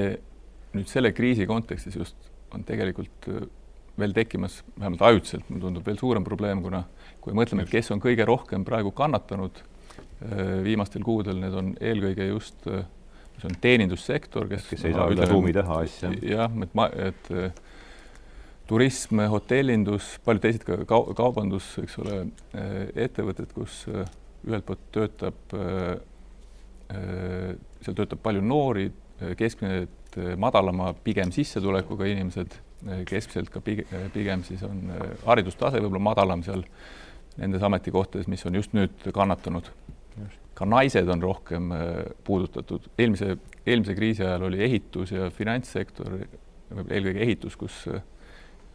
[0.75, 3.29] nüüd selle kriisi kontekstis just on tegelikult
[4.01, 6.83] veel tekkimas, vähemalt ajutiselt, mulle tundub veel suurem probleem, kuna
[7.23, 9.63] kui mõtleme, et kes on kõige rohkem praegu kannatanud
[10.67, 12.85] viimastel kuudel, need on eelkõige just äh,
[13.41, 16.13] see on teenindussektor, kes kes ei saa üle ruumi teha asja.
[16.27, 17.53] jah, et ma, et äh,
[18.71, 22.23] turism, hotellindus, paljud teised ka kau-, kaubandus, eks ole,
[22.55, 24.09] äh, ettevõtted, kus äh,
[24.49, 25.53] ühelt poolt töötab,
[26.89, 28.87] seal töötab palju noori,
[29.37, 29.83] keskmine,
[30.41, 32.57] madalama pigem sissetulekuga inimesed
[33.07, 34.89] keskmiselt ka pigem, pigem siis on
[35.27, 36.65] haridustase võib-olla madalam seal
[37.37, 39.69] nendes ametikohtades, mis on just nüüd kannatanud.
[40.61, 41.73] Ka naised on rohkem
[42.25, 46.19] puudutatud, eelmise, eelmise kriisi ajal oli ehitus ja finantssektor,
[46.85, 47.87] eelkõige ehitus, kus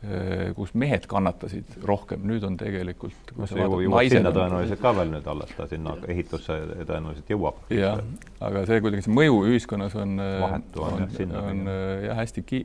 [0.06, 4.92] Äh, kus mehed kannatasid rohkem, nüüd on tegelikult no see jõuab, jõuab sinna tõenäoliselt ka
[4.94, 7.64] veel nüüd alles, ta sinna ehitusse tõenäoliselt jõuab.
[7.74, 8.04] jah,
[8.44, 12.60] aga see kuidagi see mõju ühiskonnas on vahetu on, on, on, äh, jah, hästi ki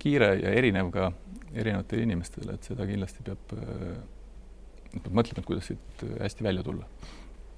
[0.00, 1.10] kiire ja erinev ka
[1.52, 3.98] erinevatele inimestele, et seda kindlasti peab, äh,
[4.94, 6.88] peab mõtlema, et kuidas siit hästi välja tulla.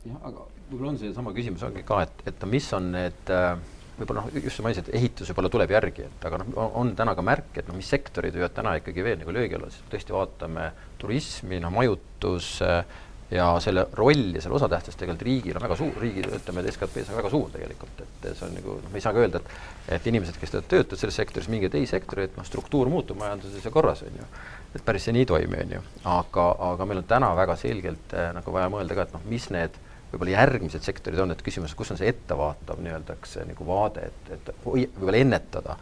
[0.08, 3.50] Jah, aga võib-olla on seesama küsimus ongi ka, et, et mis on need äh,
[3.98, 7.16] võib-olla noh, just sa mainisid, et ehitus võib-olla tuleb järgi, et aga noh, on täna
[7.18, 10.14] ka märk, et noh, mis sektorid võivad täna ikkagi veel nagu löögi alla, sest tõesti
[10.14, 12.82] vaatame turismi, noh, majutus äh,
[13.30, 17.18] ja selle roll ja selle osatähtsus tegelikult riigil on väga suur, riigil ütleme, SKP-s on
[17.18, 20.06] väga suur tegelikult, et see on nagu noh, me ei saa ka öelda, et et
[20.08, 24.02] inimesed, kes töötavad selles sektoris, mingi teise sektori, et noh, struktuur muutub majanduses ja korras,
[24.06, 24.30] on ju.
[24.76, 25.82] et päris see nii ei toimi, on ju.
[26.14, 29.50] aga, aga meil on täna väga selgelt äh, nagu vaja mõelda ka, et noh, mis
[29.52, 29.76] need
[30.12, 34.30] võib-olla järgmised sektorid on, et küsimus, kus on see ettevaatav nii-öelda see nagu vaade, et,
[34.38, 35.76] et võib-olla ennetada,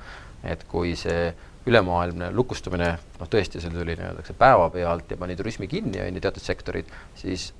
[0.47, 1.31] et kui see
[1.67, 6.45] ülemaailmne lukustumine, noh tõesti, see tuli nii-öelda päevapealt ja pani turismi kinni, on ju, teatud
[6.45, 7.51] sektorid, siis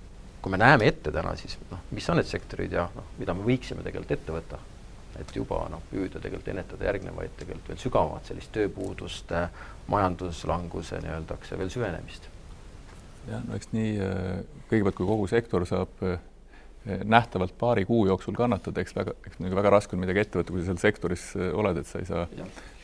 [0.43, 3.47] kui me näeme ette täna, siis noh, mis on need sektorid ja noh, mida me
[3.47, 4.61] võiksime tegelikult ette võtta,
[5.19, 9.35] et juba noh, püüda tegelikult ennetada järgnevaid tegelikult veel sügavamat sellist tööpuudust,
[9.91, 12.31] majanduslanguse nii-öelda veel süvenemist.
[13.27, 13.99] jah, no eks nii,
[14.71, 16.07] kõigepealt kui kogu sektor saab
[16.87, 20.55] nähtavalt paari kuu jooksul kannatada, eks väga, eks muidugi väga raske on midagi ette võtta,
[20.55, 22.27] kui sa seal sektoris äh, oled, et sa ei saa,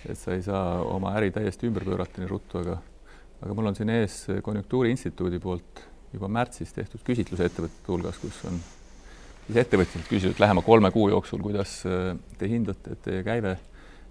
[0.08, 2.80] et sa ei saa oma äri täiesti ümber pöörata nii ruttu, aga
[3.42, 5.82] aga mul on siin ees Konjunktuuriinstituudi poolt
[6.14, 8.58] juba märtsis tehtud küsitlus ettevõtete hulgas, kus on
[9.46, 13.56] siis ettevõtjad küsinud lähema kolme kuu jooksul, kuidas äh, te hindate, et teie käive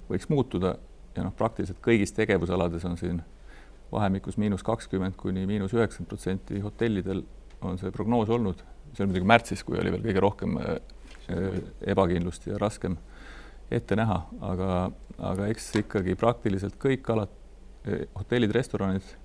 [0.10, 0.76] võiks muutuda.
[1.16, 3.18] Ja noh, praktiliselt kõigis tegevusalades on siin
[3.92, 7.26] vahemikus miinus kakskümmend kuni miinus üheksakümmend protsenti hotellidel
[7.62, 8.62] on see prognoos olnud
[8.94, 10.76] see oli muidugi märtsis, kui oli veel kõige rohkem äh,
[11.32, 11.58] äh,
[11.94, 12.98] ebakindlust ja raskem
[13.72, 14.70] ette näha, aga,
[15.32, 17.34] aga eks ikkagi praktiliselt kõik alad,
[17.88, 19.16] äh, hotellid, restoranid,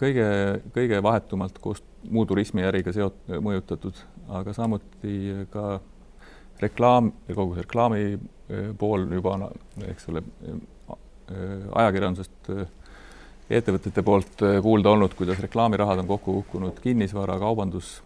[0.00, 0.26] kõige,
[0.74, 3.98] kõige vahetumalt koos muu turismiäriga seot-, mõjutatud,
[4.32, 5.78] aga samuti ka
[6.62, 8.06] reklaam, kogu see reklaami
[8.80, 9.34] pool juba,
[9.88, 10.22] eks ole,
[11.82, 12.50] ajakirjandusest
[13.52, 17.98] ettevõtete poolt kuulda olnud, kuidas reklaamirahad on kokku kukkunud, kinnisvara, kaubandus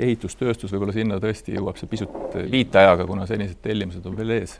[0.00, 4.58] ehitustööstus võib-olla sinna tõesti jõuab see pisut viitajaga, kuna senised tellimused on veel ees.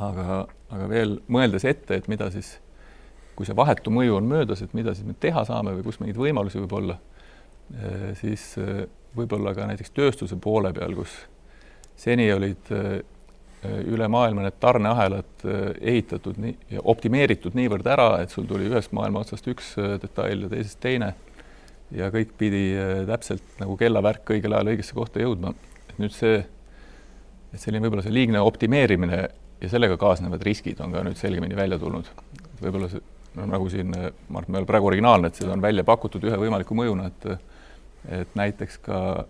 [0.00, 2.54] aga, aga veel mõeldes ette, et mida siis,
[3.36, 6.20] kui see vahetu mõju on möödas, et mida siis me teha saame või kus mingeid
[6.20, 6.96] võimalusi võib olla,
[7.76, 8.86] eh, siis eh,
[9.16, 11.12] võib-olla ka näiteks tööstuse poole peal, kus
[12.00, 13.00] seni olid eh,
[13.84, 19.44] üle maailma need tarneahelad ehitatud nii optimeeritud niivõrd ära, et sul tuli ühest maailma otsast
[19.52, 21.10] üks detail ja teisest teine
[21.96, 25.54] ja kõik pidi äh, täpselt nagu kellavärk õigel ajal õigesse kohta jõudma.
[25.88, 26.40] et nüüd see,
[27.52, 29.22] et selline võib-olla see liigne optimeerimine
[29.60, 32.08] ja sellega kaasnevad riskid on ka nüüd selgemini välja tulnud.
[32.60, 33.02] võib-olla see,
[33.38, 35.64] no nagu siin, äh, ma arvan, et me ei ole praegu originaalne, et seda on
[35.64, 37.48] välja pakutud ühe võimaliku mõjuna, et
[38.08, 39.26] et näiteks ka,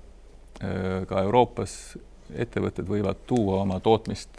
[0.62, 1.96] äh, ka Euroopas
[2.30, 4.38] ettevõtted võivad tuua oma tootmist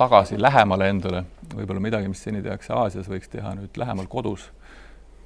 [0.00, 4.48] tagasi lähemale endale, võib-olla midagi, mis seni tehakse Aasias, võiks teha nüüd lähemal kodus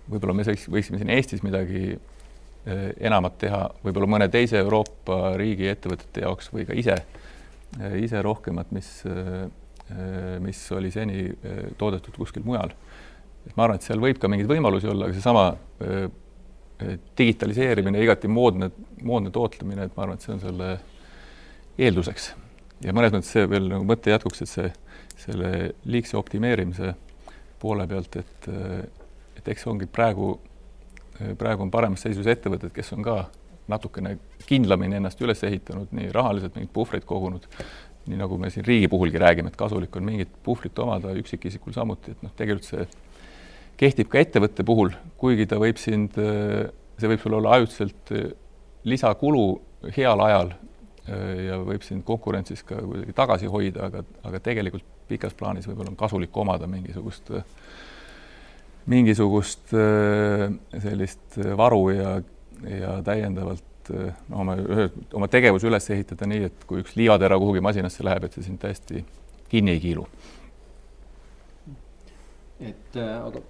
[0.09, 5.69] võib-olla me võiks, võiksime siin Eestis midagi eh, enamat teha, võib-olla mõne teise Euroopa riigi
[5.71, 6.99] ettevõtete jaoks või ka ise,
[7.79, 9.49] eh, ise rohkemat, mis, eh,
[10.45, 11.31] mis oli seni
[11.81, 12.75] toodetud kuskil mujal.
[13.49, 15.45] et ma arvan, et seal võib ka mingeid võimalusi olla, aga seesama
[17.17, 18.69] digitaliseerimine, igati moodne,
[19.03, 20.69] moodne tootlemine, et ma arvan, et see on selle
[21.79, 22.35] eelduseks.
[22.85, 24.69] ja mõnes mõttes see veel nagu mõtte jätkuks, et see,
[25.25, 26.93] selle liigse optimeerimise
[27.59, 28.51] poole pealt, et
[29.39, 30.37] et eks ongi praegu,
[31.39, 33.19] praegu on paremas seisus ettevõtted, kes on ka
[33.69, 34.17] natukene
[34.49, 37.45] kindlamini ennast üles ehitanud, nii rahaliselt mingeid puhvreid kogunud,
[38.09, 42.15] nii nagu me siin riigi puhulgi räägime, et kasulik on mingit puhvrit omada, üksikisikul samuti,
[42.17, 42.87] et noh, tegelikult see
[43.79, 48.15] kehtib ka ettevõtte puhul, kuigi ta võib sind, see võib sul olla ajutiselt
[48.89, 49.45] lisakulu
[49.95, 50.55] heal ajal
[51.09, 55.99] ja võib sind konkurentsis ka kuidagi tagasi hoida, aga, aga tegelikult pikas plaanis võib-olla on
[55.99, 57.45] kasulik omada mingisugust äh,
[58.89, 60.49] mingisugust äh,
[60.83, 62.17] sellist äh, varu ja,
[62.65, 64.57] ja täiendavalt äh, no, oma,
[65.19, 68.61] oma tegevuse üles ehitada nii, et kui üks liivatera kuhugi masinasse läheb, et see sind
[68.63, 69.05] täiesti
[69.53, 70.09] kinni ei kiilu.
[72.59, 73.45] et äh, aga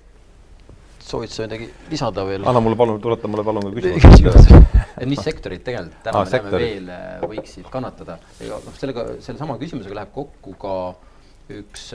[1.09, 2.45] soovid sa midagi lisada veel?
[2.45, 4.51] anna mulle palun, tuleta mulle palun ka küsimus
[5.01, 6.91] et mis sektorid tegelikult täna ah, me näeme veel
[7.31, 10.75] võiksid kannatada ja noh, sellega, sellesama küsimusega läheb kokku ka
[11.55, 11.89] üks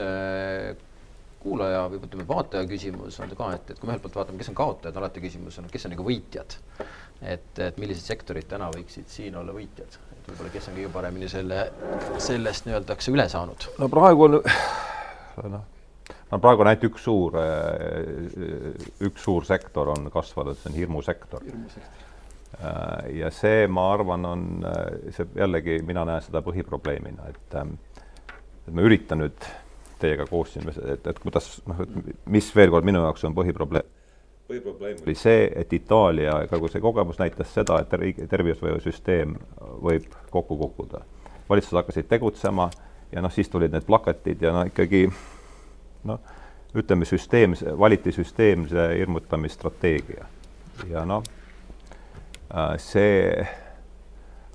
[1.44, 4.50] kuulaja või ütleme, vaataja küsimus on ka, et, et kui me ühelt poolt vaatame, kes
[4.52, 6.56] on kaotajad, alati küsimus on, kes on nagu võitjad.
[7.20, 11.28] et, et millised sektorid täna võiksid siin olla võitjad, et võib-olla kes on kõige paremini
[11.30, 11.60] selle,
[12.18, 13.68] sellest nii-öeldakse üle saanud?
[13.78, 15.68] no praegu on noh,
[16.32, 17.38] no praegu on ainult üks suur,
[19.08, 21.44] üks suur sektor on kasvanud, see on hirmusektor.
[22.54, 24.44] Äh, ja see, ma arvan, on
[25.10, 27.58] see jällegi, mina näen seda põhiprobleemina, et
[28.64, 29.48] et ma üritan nüüd
[30.04, 33.88] teiega koos siin, et, et kuidas noh, et mis veel kord minu jaoks on põhiprobleem.
[34.50, 39.36] põhiprobleem oli see, et Itaalia, kogu see kogemus näitas seda, et riigi tervishoiusüsteem
[39.84, 41.04] võib kokku kukkuda.
[41.48, 42.70] valitsused hakkasid tegutsema
[43.12, 45.06] ja noh, siis tulid need plakatid ja no ikkagi
[46.04, 46.20] noh,
[46.74, 50.26] ütleme süsteem, valiti süsteemse hirmutamisstrateegia
[50.90, 51.22] ja noh,
[52.50, 53.46] äh, see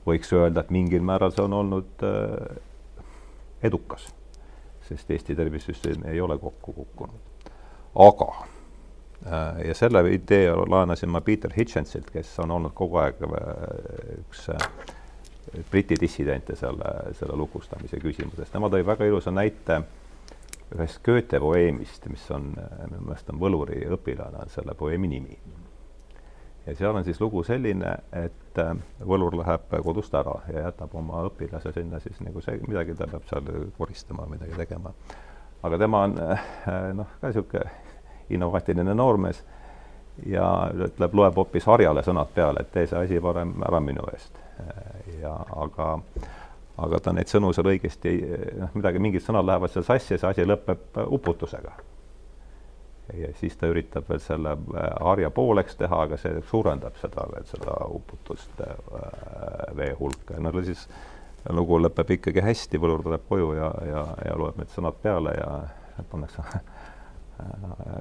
[0.07, 2.57] võiks öelda, et mingil määral see on olnud äh,
[3.63, 4.09] edukas
[4.89, 7.51] sest Eesti tervisesüsteem ei ole kokku kukkunud.
[7.95, 14.19] aga äh, ja selle idee laenasin ma Peter Hitchensilt, kes on olnud kogu aeg äh,
[14.19, 14.69] üks äh,
[15.71, 18.49] Briti dissidente selle, selle lukustamise küsimuses.
[18.49, 19.81] tema tõi väga ilusa näite
[20.75, 22.51] ühest Goethe poeemist, mis on,
[22.91, 25.39] minu meelest on Võluri õpilane, on selle poeemi nimi
[26.69, 28.73] ja seal on siis lugu selline, et äh,
[29.05, 33.27] võlur läheb kodust ära ja jätab oma õpilase sinna siis nagu see, midagi ta peab
[33.29, 34.93] seal koristama, midagi tegema.
[35.63, 36.43] aga tema on äh,
[36.93, 37.69] noh, ka niisugune
[38.29, 39.43] innovaatiline noormees
[40.25, 40.45] ja
[40.87, 44.37] ütleb, loeb hoopis harjale sõnad peale, et tee see asi parem ära minu eest.
[45.21, 45.93] ja aga,
[46.77, 48.17] aga ta neid sõnu seal õigesti,
[48.59, 51.77] noh, midagi, mingid sõnad lähevad seal sassi ja see asi lõpeb uputusega
[53.13, 57.47] ja siis ta üritab veel selle äh, harja pooleks teha, aga see suurendab seda veel,
[57.49, 58.75] seda uputust äh,
[59.77, 60.87] vee hulka ja no siis
[61.49, 65.49] lugu lõpeb ikkagi hästi, võlur tuleb koju ja, ja, ja loeb need sõnad peale ja
[66.11, 66.43] pannakse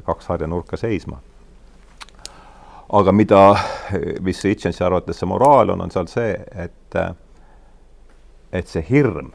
[0.07, 1.21] kaks harja nurka seisma.
[2.93, 3.41] aga mida,
[4.21, 6.97] mis Hitchensi arvates see moraal on, on seal see, et
[8.53, 9.33] et see hirm,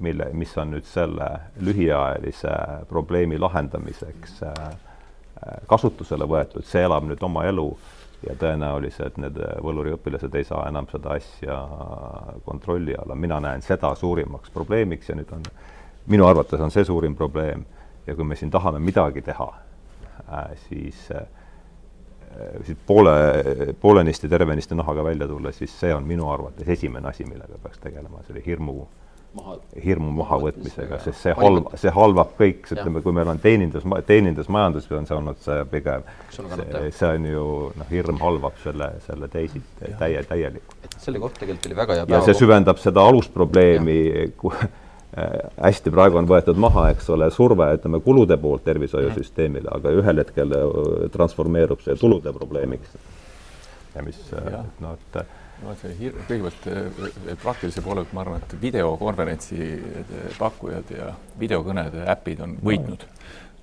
[0.00, 1.28] mille, mis on nüüd selle
[1.60, 2.54] lühiajalise
[2.88, 4.70] probleemi lahendamiseks äh,
[5.66, 7.66] kasutusele võetud, see elab nüüd oma elu
[8.26, 11.58] ja tõenäoliselt need võluriõpilased ei saa enam seda asja
[12.46, 13.14] kontrolli alla.
[13.14, 15.42] mina näen seda suurimaks probleemiks ja nüüd on,
[16.06, 17.64] minu arvates on see suurim probleem.
[18.06, 19.46] Ja kui me siin tahame midagi teha
[20.32, 21.26] äh,, siis äh,
[22.66, 23.12] siit poole,
[23.80, 28.22] poolenisti tervenisti nahaga välja tulla, siis see on minu arvates esimene asi, millega peaks tegelema,
[28.26, 28.86] selle hirmu
[29.36, 34.90] maha, hirmu mahavõtmisega, sest see halb, see halvab kõik, ütleme, kui meil on teenindus, teenindusmajandus
[34.98, 37.46] on see olnud see pigem, see, on ju
[37.80, 40.96] noh, hirm halvab selle, selle teisiti täie, täielikult.
[41.02, 44.56] selle kohta tegelikult oli väga hea ja see süvendab seda alusprobleemi, äh,
[45.66, 50.56] hästi praegu on võetud maha, eks ole, surve, ütleme, kulude poolt tervishoiusüsteemile, aga ühel hetkel
[50.58, 52.98] äh, transformeerub see tulude probleemiks.
[53.94, 55.24] ja mis, äh, noh, et
[55.62, 61.12] no see hir-, kõigepealt eh, praktilise poole pealt ma arvan, et videokonverentsi eh, pakkujad ja
[61.40, 63.06] videokõnede äpid on võitnud.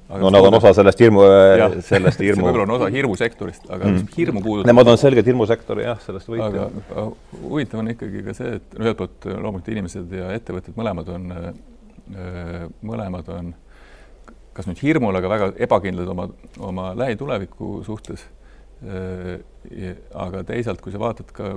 [0.09, 1.21] Aga no nad on osa sellest hirmu,
[1.85, 2.47] sellest hirmu.
[2.47, 3.97] võib-olla on osa hirmusektorist, aga mm.
[3.99, 4.71] mis hirmu puudutab.
[4.71, 6.79] Nemad on selgelt hirmusektori jah, sellest võitnud.
[6.89, 7.05] aga
[7.43, 12.63] huvitav on ikkagi ka see, et ühelt poolt loomulikult inimesed ja ettevõtted mõlemad on, eh,
[12.81, 13.53] mõlemad on
[14.57, 16.25] kas nüüd hirmul, aga väga ebakindlad oma,
[16.71, 18.25] oma lähituleviku suhtes.
[20.15, 21.49] aga teisalt, kui sa vaatad ka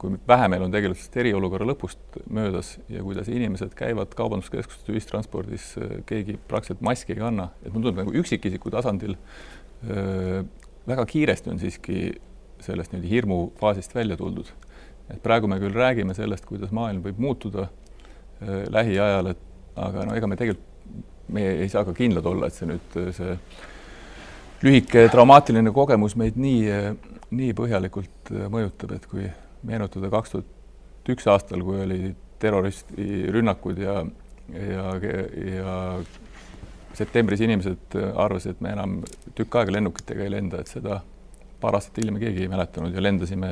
[0.00, 5.72] kui vähe meil on tegelikult eriolukorra lõpust möödas ja kuidas inimesed käivad kaubanduskeskustes, ühistranspordis,
[6.08, 9.16] keegi praktiliselt maski ei kanna, et mulle tundub nagu üksikisiku tasandil
[9.88, 10.42] öö,
[10.88, 12.12] väga kiiresti on siiski
[12.60, 14.52] sellest niimoodi hirmufaasist välja tuldud.
[15.10, 17.68] et praegu me küll räägime sellest, kuidas maailm võib muutuda
[18.42, 19.44] öö, lähiajal, et
[19.76, 20.66] aga no ega me tegelikult,
[21.28, 23.36] me ei saa ka kindlad olla, et see nüüd see
[24.60, 26.66] lühike traumaatiline kogemus meid nii,
[27.32, 29.30] nii põhjalikult mõjutab, et kui
[29.66, 32.00] meenutada kaks tuhat üks aastal, kui oli
[32.40, 34.00] terroristirünnakud ja,
[34.54, 34.84] ja,
[35.50, 35.74] ja
[36.96, 38.98] septembris inimesed arvasid, et me enam
[39.36, 41.00] tükk aega lennukitega ei lenda, et seda
[41.60, 43.50] paar aastat hiljem keegi ei mäletanud ja lendasime,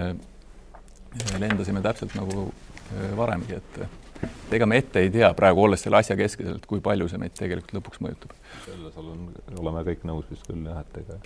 [1.39, 6.17] lendasime täpselt nagu äh, varemgi, et ega me ette ei tea praegu, olles selle asja
[6.19, 8.35] keskel, et kui palju see meid tegelikult lõpuks mõjutab.
[8.65, 9.29] selles olen,
[9.61, 11.21] oleme kõik nõus vist küll jah, et ega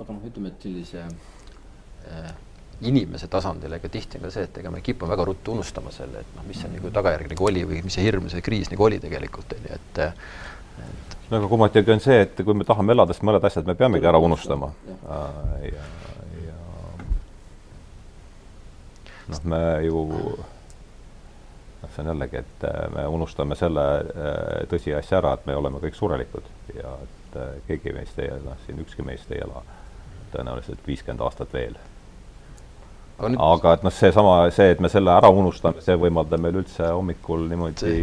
[0.00, 2.30] aga noh, ütleme, et sellise äh,
[2.80, 6.22] inimese tasandil, ega tihti on ka see, et ega me kipume väga ruttu unustama selle,
[6.24, 8.86] et noh, mis see nagu tagajärg nagu oli või mis see hirm, see kriis nagu
[8.86, 10.00] oli tegelikult, on ju, et
[10.80, 13.76] et no aga kummatigi on see, et kui me tahame elada, siis mõned asjad me
[13.76, 14.70] peamegi ära unustama.
[15.66, 15.84] ja,
[16.46, 16.56] ja
[19.28, 20.06] noh, me ju
[21.82, 22.66] noh, see on jällegi, et
[22.96, 23.86] me unustame selle
[24.72, 26.48] tõsiasja ära, et me oleme kõik surelikud
[26.80, 29.62] ja et keegi meist ei ela, siin ükski meist ei ela
[30.32, 31.76] tõenäoliselt viiskümmend aastat veel
[33.20, 33.40] aga, nüüd...
[33.44, 37.46] aga et noh, seesama, see, et me selle ära unustame, see võimaldab meil üldse hommikul
[37.50, 37.94] niimoodi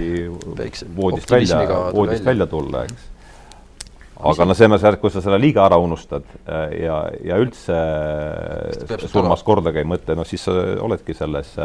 [0.95, 1.61] voodist välja,
[1.95, 3.07] voodist välja, välja tulla, eks.
[4.31, 7.79] aga noh, selles mõttes, kui sa selle liiga ära unustad äh, ja, ja üldse
[9.07, 10.55] surmas kordagi ei mõtle, noh siis sa
[10.85, 11.55] oledki selles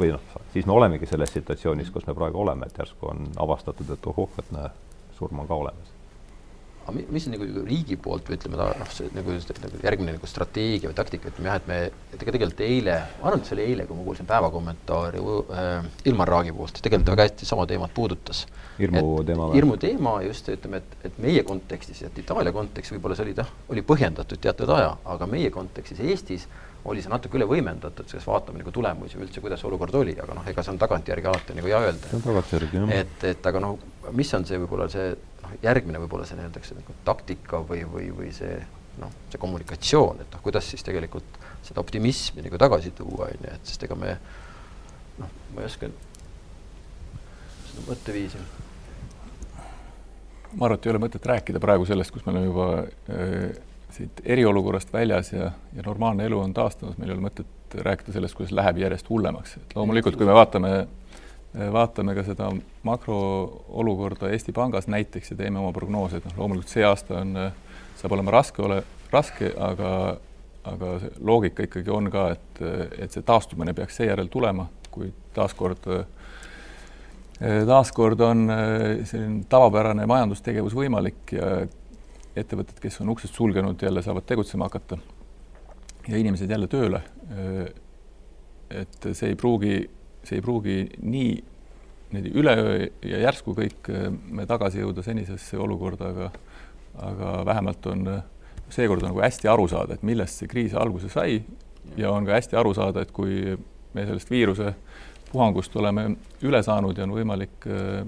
[0.00, 3.94] või noh, siis me olemegi selles situatsioonis, kus me praegu oleme, et järsku on avastatud,
[3.94, 4.74] et ohoh, et näe,
[5.18, 5.99] surm on ka olemas
[6.86, 10.90] aga mis on nagu riigi poolt või ütleme, noh, see nagu, nagu järgmine nagu strateegia
[10.90, 11.78] või taktika, ütleme jah, et me,
[12.10, 15.90] et ega tegelikult eile, ma arvan, et see oli eile, kui ma kuulsin päevakommentaari äh,
[16.10, 18.46] Ilmar Raagi poolt, tegelikult väga hästi sama teemat puudutas.
[18.80, 19.60] hirmu teema või?
[19.60, 23.54] hirmu teema just, ütleme, et, et meie kontekstis, et Itaalia kontekstis võib-olla see oli jah,
[23.70, 26.48] oli põhjendatud teatud aja, aga meie kontekstis Eestis
[26.84, 30.36] oli see natuke üle võimendatud, sest vaatame nagu tulemusi või üldse, kuidas olukord oli, aga
[30.38, 32.08] noh, ega see on tagantjärgi alati nagu hea öelda.
[32.08, 32.92] see on tagantjärgi, jah.
[33.02, 33.76] et, et aga noh,
[34.16, 35.10] mis on see võib-olla see
[35.50, 38.54] noh, järgmine võib-olla see nii-öelda nagu taktika või, või, või see
[39.00, 43.52] noh, see kommunikatsioon, et noh, kuidas siis tegelikult seda optimismi nagu tagasi tuua, on ju,
[43.54, 44.16] et sest ega me
[45.20, 45.90] noh, ma ei oska
[47.70, 48.42] seda mõtteviisi.
[50.52, 53.50] ma arvan, et ei ole mõtet rääkida praegu sellest, kus me oleme juba äh,
[53.94, 58.34] siit eriolukorrast väljas ja, ja normaalne elu on taastunud, meil ei ole mõtet rääkida sellest,
[58.38, 60.72] kuidas läheb järjest hullemaks, et loomulikult, kui me vaatame
[61.54, 62.50] vaatame ka seda
[62.86, 67.34] makroolukorda Eesti Pangas näiteks ja teeme oma prognoose, et noh, loomulikult see aasta on,
[67.98, 69.90] saab olema raske ole, raske, aga,
[70.70, 72.62] aga see loogika ikkagi on ka, et,
[73.02, 75.90] et see taastumine peaks seejärel tulema, kui taaskord,
[77.66, 78.46] taaskord on
[79.08, 81.52] selline tavapärane majandustegevus võimalik ja
[82.38, 85.00] ettevõtted, kes on uksed sulgenud, jälle saavad tegutsema hakata
[86.08, 87.02] ja inimesed jälle tööle.
[88.70, 89.90] et see ei pruugi
[90.24, 91.32] see ei pruugi nii
[92.10, 96.30] niimoodi üleöö ja järsku kõik äh, me tagasi jõuda senisesse olukorda, aga
[97.00, 98.22] aga vähemalt on äh,
[98.70, 101.40] seekord nagu hästi aru saada, et millest see kriis alguse sai
[101.96, 103.54] ja on ka hästi aru saada, et kui
[103.94, 104.74] me sellest viiruse
[105.30, 106.08] puhangust oleme
[106.46, 108.02] üle saanud ja on võimalik äh,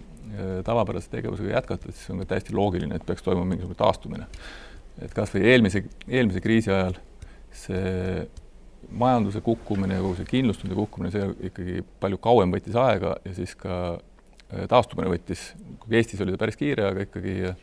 [0.65, 4.29] tavapärase tegevusega jätkata, siis on ka täiesti loogiline, et peaks toimuma mingisugune taastumine.
[5.03, 6.99] et kas või eelmise, eelmise kriisi ajal
[7.53, 8.27] see
[8.91, 13.55] majanduse kukkumine ja kogu see kindlustunde kukkumine, see ikkagi palju kauem võttis aega ja siis
[13.59, 15.53] ka äh, taastumine võttis,
[15.91, 17.55] Eestis oli ta päris kiire, aga ikkagi äh,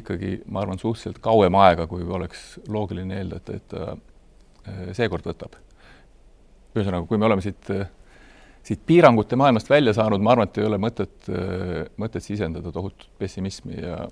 [0.00, 5.58] ikkagi ma arvan, suhteliselt kauem aega, kui oleks loogiline eeldada, et ta äh, seekord võtab.
[6.76, 7.70] ühesõnaga, kui me oleme siit,
[8.62, 11.30] siit piirangute maailmast välja saanud, ma arvan, et ei ole mõtet,
[11.98, 14.02] mõtet sisendada tohutut pessimismi ja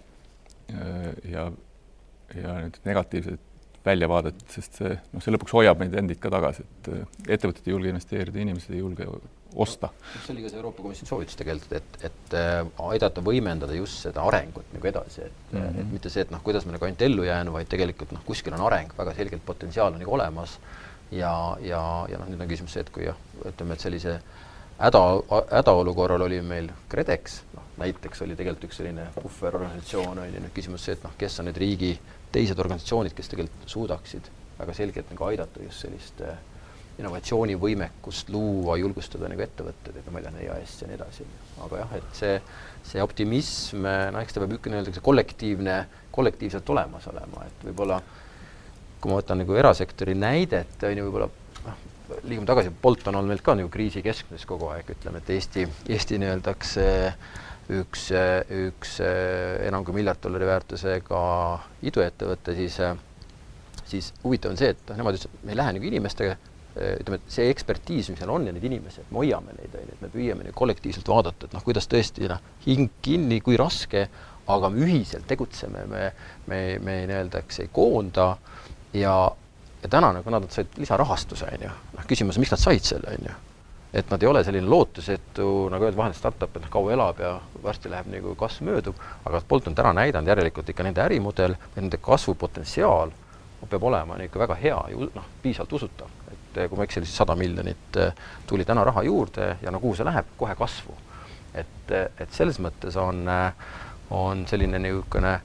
[1.30, 1.44] ja,
[2.34, 3.38] ja need negatiivsed
[3.86, 7.74] väljavaadet, sest see, noh, see lõpuks hoiab meid endid ka tagasi, et äh, ettevõtted ei
[7.74, 9.08] julge investeerida, inimesed ei julge
[9.56, 9.90] osta.
[10.24, 12.56] see oli ka see Euroopa Komisjoni soovitus tegelikult, et, et äh,
[12.90, 15.80] aidata võimendada just seda arengut nagu edasi, et mm, -hmm.
[15.80, 18.56] et mitte see, et noh, kuidas me nagu ainult ellu jääme, vaid tegelikult noh, kuskil
[18.58, 20.58] on areng, väga selgelt potentsiaal on nagu olemas
[21.10, 23.16] ja, ja, ja noh, nüüd on küsimus see, et kui jah,
[23.46, 24.18] ütleme, et sellise
[24.78, 25.04] häda,
[25.52, 30.86] hädaolukorral oli meil KredEx, noh näiteks oli tegelikult üks selline puhverorganisatsioon, on ju, nüüd küsimus
[30.86, 31.92] see, et noh, kes on need riigi
[32.34, 36.36] teised organisatsioonid, kes tegelikult suudaksid väga selgelt nagu aidata just sellist äh,
[36.96, 41.26] innovatsioonivõimekust luua, julgustada nagu ettevõtteid, et no ma ei tea, EAS ja nii edasi,
[41.66, 42.36] aga jah, et see,
[42.88, 45.74] see optimism, noh, eks ta peab niisugune nii-öelda kollektiivne,
[46.16, 48.00] kollektiivselt olemas olema, et võib-olla
[49.00, 51.28] kui ma võtan nagu erasektori näidet, on ju, võib-olla
[51.66, 51.84] noh,
[52.24, 55.66] liigume tagasi, Bolt on olnud meil ka nagu kriisi keskmes kogu aeg, ütleme, et Eesti,
[55.90, 56.54] Eesti nii-öelda
[57.76, 58.02] üks,
[58.70, 58.98] üks
[59.66, 61.22] enam kui miljard dollari väärtusega
[61.90, 62.78] iduettevõte, siis,
[63.86, 66.36] siis huvitav on see, et noh, nemad ütlesid, et me ei lähe nagu inimestega,
[66.76, 69.96] ütleme, et see ekspertiis, mis seal on ja need inimesed, me hoiame neid, on ju,
[69.96, 74.06] et me püüame nüüd kollektiivselt vaadata, et noh, kuidas tõesti noh, hing kinni, kui raske,
[74.52, 76.10] aga me ühiselt tegutseme, me,
[76.50, 78.28] me, me nii-öelda, eks ei koonda
[78.94, 79.16] ja,
[79.86, 83.30] ja täna nagu nad said lisarahastuse, on ju, noh, küsimus, miks nad said selle, on
[83.30, 83.36] ju
[83.96, 87.30] et nad ei ole selline lootusetu, nagu öeldud, vahel startup, et noh, kaua elab ja
[87.64, 92.00] varsti läheb nagu kasv möödub, aga Bolt on täna näidanud järelikult ikka nende ärimudel, nende
[92.02, 93.14] kasvupotentsiaal
[93.70, 96.10] peab olema ikka väga hea ja noh, piisavalt usutav.
[96.30, 98.12] et eh, kui ma ei eksi, oli siis sada miljonit eh,
[98.46, 100.94] tuli täna raha juurde ja no kuhu see läheb, kohe kasvu.
[101.54, 103.24] et, eh, et selles mõttes on,
[104.10, 105.40] on selline niisugune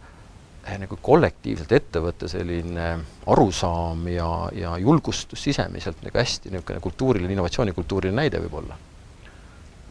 [0.82, 2.88] nagu kollektiivselt ettevõtte selline
[3.34, 8.78] arusaam ja, ja julgustus sisemiselt nagu hästi niisugune kultuuriline, innovatsioonikultuuriline näide võib-olla.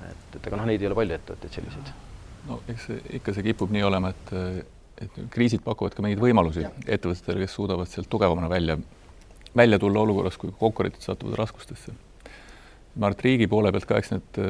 [0.06, 1.90] et, et aga noh, neid ei ole palju ettevõtteid selliseid.
[2.48, 4.32] no eks see, ikka see kipub nii olema, et,
[5.06, 8.78] et kriisid pakuvad ka mingeid võimalusi ettevõtetele, kes suudavad sealt tugevamana välja,
[9.56, 11.96] välja tulla olukorras, kui konkurendid satuvad raskustesse.
[12.94, 14.42] ma arvan, et riigi poole pealt ka, eks need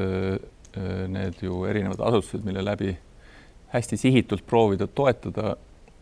[1.11, 2.93] need ju erinevad asutused, mille läbi
[3.73, 5.55] hästi sihitult proovida toetada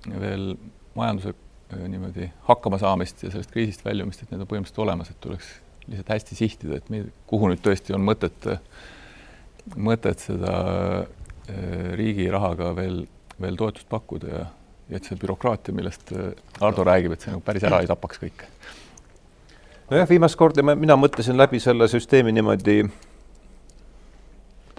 [0.08, 0.54] veel
[0.96, 1.34] majanduse
[1.88, 5.50] niimoodi hakkamasaamist ja sellest kriisist väljumist, et need on põhimõtteliselt olemas, et tuleks
[5.90, 8.48] lihtsalt hästi sihtida, et meil, kuhu nüüd tõesti on mõtet,
[9.76, 10.54] mõtet seda
[11.98, 13.04] riigi rahaga veel,
[13.42, 14.44] veel toetust pakkuda ja,
[14.90, 18.50] ja et see bürokraatia, millest Ardo räägib, et see nagu päris ära ei tapaks kõike.
[19.90, 22.84] Nojah, viimast korda ma, mina mõtlesin läbi selle süsteemi niimoodi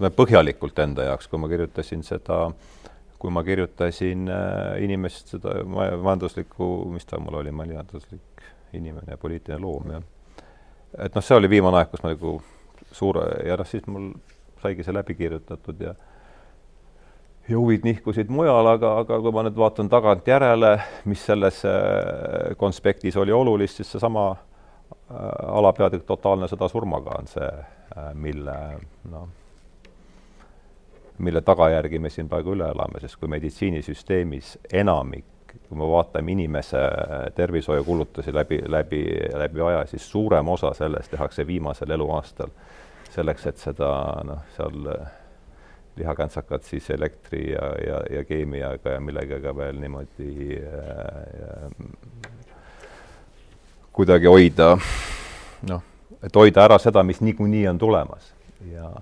[0.00, 2.44] ütleme põhjalikult enda jaoks, kui ma kirjutasin seda,
[3.20, 8.44] kui ma kirjutasin äh, inimest seda majanduslikku, mis ta mul oli, majanduslik
[8.76, 10.04] inimene, poliitiline loom, jah.
[11.06, 12.36] et noh, see oli viimane aeg, kus ma nagu
[12.92, 14.12] suure ja noh, siis mul
[14.62, 15.94] saigi see läbi kirjutatud ja
[17.50, 20.76] ja huvid nihkusid mujal, aga, aga kui ma nüüd vaatan tagantjärele,
[21.10, 24.30] mis selles äh, konspektis oli olulist, siis seesama
[25.10, 27.46] Äh, alapeatükk Totaalne sõda surmaga on see,
[27.98, 28.54] äh, mille
[29.10, 29.24] noh,
[31.20, 36.82] mille tagajärgi me siin praegu üle elame, sest kui meditsiinisüsteemis enamik, kui me vaatame inimese
[37.34, 39.04] tervishoiukulutusi läbi, läbi,
[39.34, 42.52] läbi aja, siis suurem osa sellest tehakse viimasel eluaastal.
[43.10, 43.88] selleks, et seda
[44.22, 44.84] noh, seal
[45.96, 51.70] lihakantsakat siis elektri ja, ja, ja keemiaga ja millegagi veel niimoodi äh,
[53.92, 54.76] kuidagi hoida,
[55.68, 55.82] noh,
[56.22, 58.30] et hoida ära seda, mis niikuinii on tulemas
[58.70, 58.92] ja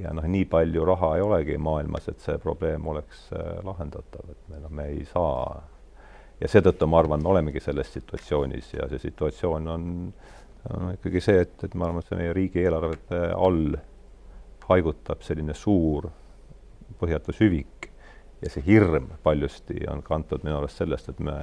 [0.00, 4.50] ja noh, nii palju raha ei olegi maailmas, et see probleem oleks äh, lahendatav, et
[4.52, 5.62] me noh, me ei saa.
[6.40, 9.88] Ja seetõttu ma arvan, me olemegi selles situatsioonis ja see situatsioon on,
[10.74, 13.76] on ikkagi see, et, et ma arvan, et see meie riigieelarvete all
[14.68, 16.08] haigutab selline suur
[16.98, 17.90] põhjatu süvik
[18.42, 21.36] ja see hirm paljusti on kantud minu arust sellest, et me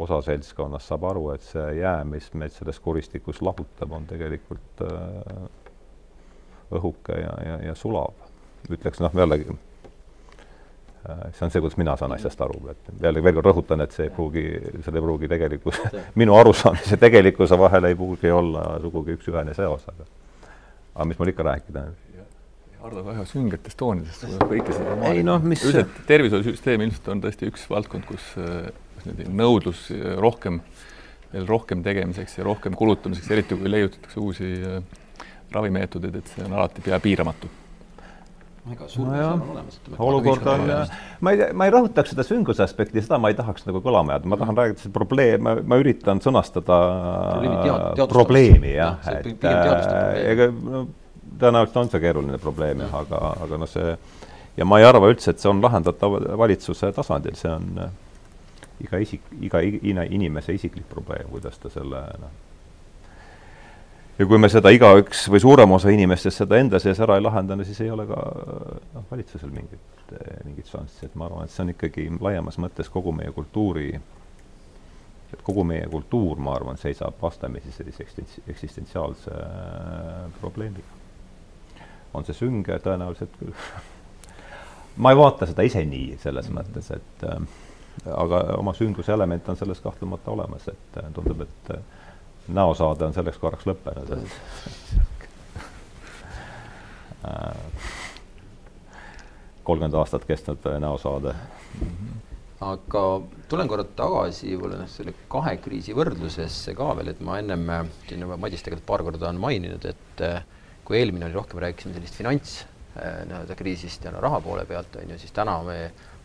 [0.00, 5.48] osa seltskonnast saab aru, et see jää, mis meid selles kuristikus lahutab, on tegelikult äh,
[6.70, 8.14] õhuke ja, ja, ja sulav.
[8.70, 13.38] ütleks noh, jällegi äh, see on see, kuidas mina saan asjast aru, et jälle veel
[13.38, 14.44] kord rõhutan, et see ei pruugi,
[14.84, 15.80] seal ei pruugi tegelikkus,
[16.20, 20.08] minu arusaamise tegelikkuse vahel ei pruugi olla sugugi üks-ühene seos, aga
[20.94, 21.88] aga mis mul ikka rääkida.
[22.80, 24.94] Hardo väga süngetest toonidest, kõike seda.
[25.12, 28.70] ei noh, mis üldiselt tervishoiusüsteem ilmselt on tõesti üks valdkond, kus äh,
[29.28, 29.88] nõudlus
[30.20, 30.62] rohkem,
[31.32, 34.80] veel rohkem tegemiseks ja rohkem kulutamiseks, eriti kui leiutatakse uusi äh,
[35.54, 37.50] ravimeetodeid, et see on alati pea piiramatu.
[38.70, 39.40] Nojah,
[40.04, 40.68] olukord on,
[41.24, 44.30] ma ei, ma ei rõhutaks seda sündmuse aspekti, seda ma ei tahaks nagu kõlama jääda,
[44.30, 46.76] ma tahan rääkida seda probleem, ma üritan sõnastada
[47.40, 50.84] tead, probleemi jah, et äh, ega no,
[51.40, 53.96] tõenäoliselt on see keeruline probleem jah, aga, aga noh, see
[54.60, 57.80] ja ma ei arva üldse, et see on lahendatav valitsuse tasandil, see on
[58.84, 62.38] iga isik, iga inimese isiklik probleem, kuidas ta selle noh,
[64.18, 67.56] ja kui me seda igaüks või suurem osa inimestest seda enda sees ära ei lahenda,
[67.56, 71.64] no siis ei ole ka noh, valitsusel mingit, mingit šanssi, et ma arvan, et see
[71.64, 73.92] on ikkagi laiemas mõttes kogu meie kultuuri,
[75.32, 78.06] et kogu meie kultuur, ma arvan, seisab vastamisi sellise
[78.48, 80.98] eksistentsiaalse äh, probleemiga.
[82.14, 83.54] on see sünge, tõenäoliselt küll.
[85.00, 87.60] Ma ei vaata seda ise nii, selles mõttes, et äh,
[88.10, 91.99] aga oma sündluse element on selles kahtlemata olemas, et tundub, et äh,
[92.54, 94.30] näosaade on selleks korraks lõppenud, et
[97.28, 97.54] äh,
[99.64, 101.36] kolmkümmend aastat kestnud näosaade.
[101.80, 101.86] Mm.
[101.86, 102.18] -hmm
[102.60, 103.02] aga
[103.48, 107.62] tulen korra tagasi võib-olla noh, selle kahe kriisi võrdlusesse ka veel, et ma ennem
[108.04, 110.22] siin juba Madis tegelikult paar korda on maininud, et
[110.84, 112.58] kui eelmine oli rohkem, rääkisime sellist finants
[112.96, 115.78] nii-öelda kriisist ja no raha poole pealt on ju, siis täna me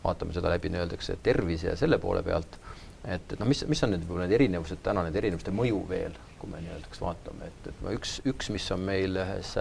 [0.03, 2.59] vaatame seda läbi nii-öeldakse tervise ja selle poole pealt,
[3.07, 6.49] et, et noh, mis, mis on need need erinevused täna, nende erinevuste mõju veel, kui
[6.51, 9.55] me nii-öeldaks vaatame, et, et üks, üks, mis on meil ühes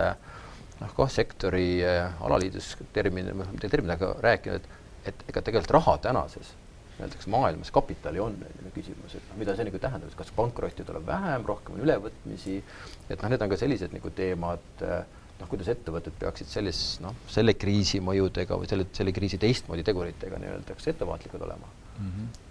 [0.81, 5.97] noh, kohe sektori äh, alaliidus termin, mitte termin, aga rääkinud, et et ega tegelikult raha
[6.07, 6.55] tänases
[6.95, 10.87] öeldakse maailmas kapitali on selline küsimus, et noh, mida see nagu tähendab, et kas pankrotti
[10.87, 12.61] tuleb vähem, rohkem on ülevõtmisi,
[13.09, 15.03] et noh, need on ka sellised nagu teemad äh,
[15.41, 20.39] noh, kuidas ettevõtted peaksid selles, noh, selle kriisi mõjudega või selle, selle kriisi teistmoodi teguritega
[20.39, 22.13] nii-öelda, ettevaatlikud olema mm?
[22.13, 22.44] -hmm.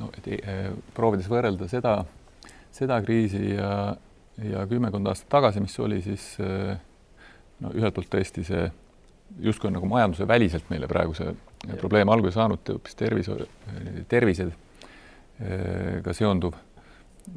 [0.00, 0.56] No et e,
[0.96, 1.98] proovides võrrelda seda,
[2.74, 3.70] seda kriisi ja,
[4.42, 6.76] ja kümmekond aastat tagasi, mis oli siis e,
[7.62, 8.66] no ühelt poolt tõesti see
[9.44, 11.78] justkui nagu majanduse väliselt meile praegu see ja.
[11.80, 13.36] probleem alguse saanud, hoopis tervise,
[14.10, 16.54] tervisega seonduv,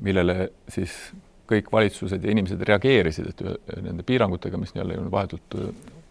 [0.03, 0.93] millele siis
[1.47, 5.55] kõik valitsused ja inimesed reageerisid, et nende piirangutega, mis jälle vahetult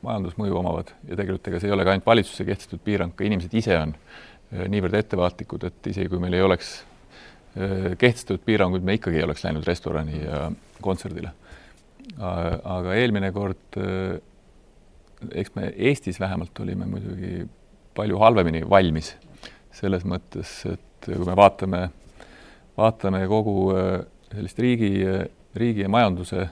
[0.07, 3.55] majandusmõju omavad ja tegelikult ega see ei ole ka ainult valitsuse kehtestatud piirang, ka inimesed
[3.59, 3.94] ise on
[4.51, 6.72] niivõrd ettevaatlikud, et isegi kui meil ei oleks
[7.59, 10.47] äh, kehtestatud piiranguid, me ikkagi ei oleks läinud restorani ja
[10.82, 11.34] kontserdile.
[12.16, 13.76] aga eelmine kord
[15.34, 17.49] eks me Eestis vähemalt olime muidugi
[17.97, 19.14] palju halvemini valmis
[19.74, 21.80] selles mõttes, et kui me vaatame,
[22.76, 23.57] vaatame kogu
[24.30, 24.92] sellist riigi,
[25.57, 26.47] riigi ja majanduse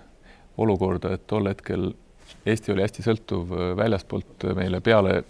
[0.61, 1.93] olukorda, et tol hetkel
[2.45, 5.23] Eesti oli hästi sõltuv väljaspoolt meile peale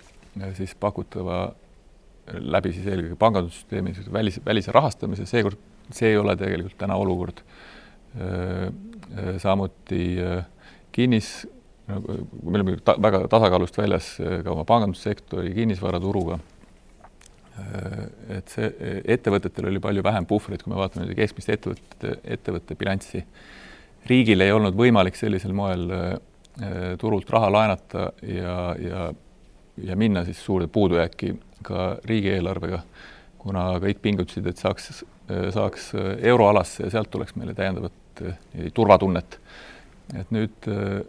[0.56, 1.46] siis pakutava
[2.26, 5.60] läbi siis eelkõige pangandussüsteemi välis, välise rahastamise, seekord
[5.92, 7.42] see ei ole tegelikult täna olukord.
[9.42, 10.16] samuti
[10.94, 11.46] kinnis,
[11.88, 14.10] me oleme ta, väga tasakaalust väljas
[14.44, 16.38] ka oma pangandussektori kinnisvaraturuga.
[18.34, 18.70] et see,
[19.14, 23.24] ettevõtetel oli palju vähem puhvreid, kui me vaatame keskmist ettevõtete, ettevõtte bilanssi.
[24.06, 25.90] riigil ei olnud võimalik sellisel moel
[26.98, 29.12] turult raha laenata ja, ja,
[29.82, 32.82] ja minna siis suurde puudujääki ka riigieelarvega,
[33.38, 35.02] kuna kõik pingutasid, et saaks,
[35.54, 35.90] saaks
[36.22, 39.38] euroalasse ja sealt tuleks meile täiendavat eh, turvatunnet.
[40.20, 41.00] et nüüd eh,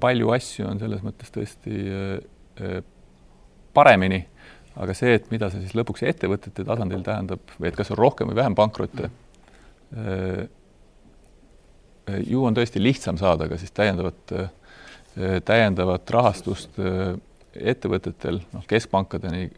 [0.00, 2.80] palju asju on selles mõttes tõesti eh,
[3.74, 4.20] paremini,
[4.76, 8.28] aga see, et mida see siis lõpuks ettevõtete tasandil tähendab või et kas on rohkem
[8.28, 9.08] või vähem pankrotte,
[12.28, 14.32] ju on tõesti lihtsam saada ka siis täiendavat,
[15.44, 16.80] täiendavat rahastust
[17.56, 19.50] ettevõtetel, noh, keskpankadeni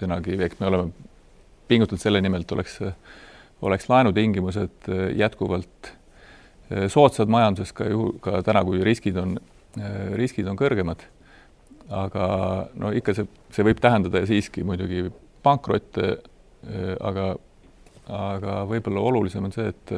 [0.00, 1.08] tänagi, eks me oleme
[1.70, 2.78] pingutanud selle nimel, et oleks,
[3.66, 9.36] oleks laenutingimused äh, jätkuvalt äh, soodsad majanduses ka ju, ka täna, kui riskid on,
[9.78, 11.06] äh, riskid on kõrgemad.
[11.90, 12.24] aga
[12.78, 15.08] no ikka see, see võib tähendada siiski muidugi
[15.42, 16.20] pankrotte,
[17.02, 17.24] aga,
[18.06, 19.92] aga võib-olla olulisem on see, et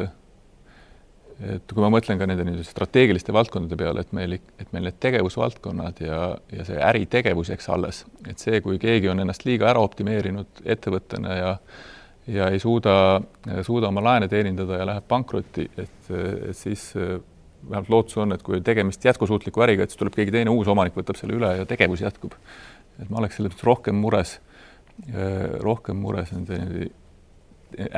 [1.41, 4.99] et kui ma mõtlen ka nende nii-öelda strateegiliste valdkondade peale, et meil, et meil need
[5.03, 6.20] tegevusvaldkonnad ja,
[6.53, 11.39] ja see äritegevus jääks alles, et see, kui keegi on ennast liiga ära optimeerinud ettevõttena
[11.39, 11.57] ja
[12.30, 13.20] ja ei suuda,
[13.66, 18.61] suuda oma laene teenindada ja läheb pankrotti, et, et siis vähemalt lootus on, et kui
[18.62, 22.05] tegemist jätkusuutliku äriga, et siis tuleb keegi teine uus omanik, võtab selle üle ja tegevus
[22.05, 22.37] jätkub.
[23.03, 24.37] et ma oleks selles mõttes rohkem mures,
[25.66, 26.91] rohkem mures nende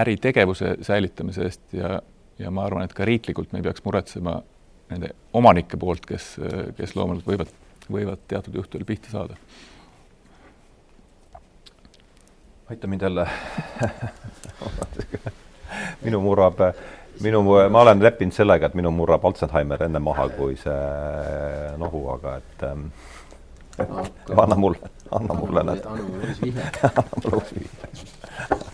[0.05, 1.99] äritegevuse säilitamise eest ja,
[2.39, 4.39] ja ma arvan, et ka riiklikult me ei peaks muretsema
[4.91, 6.35] nende omanike poolt, kes,
[6.77, 7.55] kes loomulikult võivad,
[7.91, 9.39] võivad teatud juhtudel pihta saada.
[12.71, 13.27] aita mind jälle
[16.05, 16.61] minu murrab,
[17.21, 20.79] minu, ma olen leppinud sellega, et minu murrab Alzheimer enne maha kui see
[21.79, 22.87] nohu, aga et ähm,
[24.37, 26.71] anna mulle, anna mulle anna mulle uus vihje.
[26.89, 28.74] anna mulle uus vihje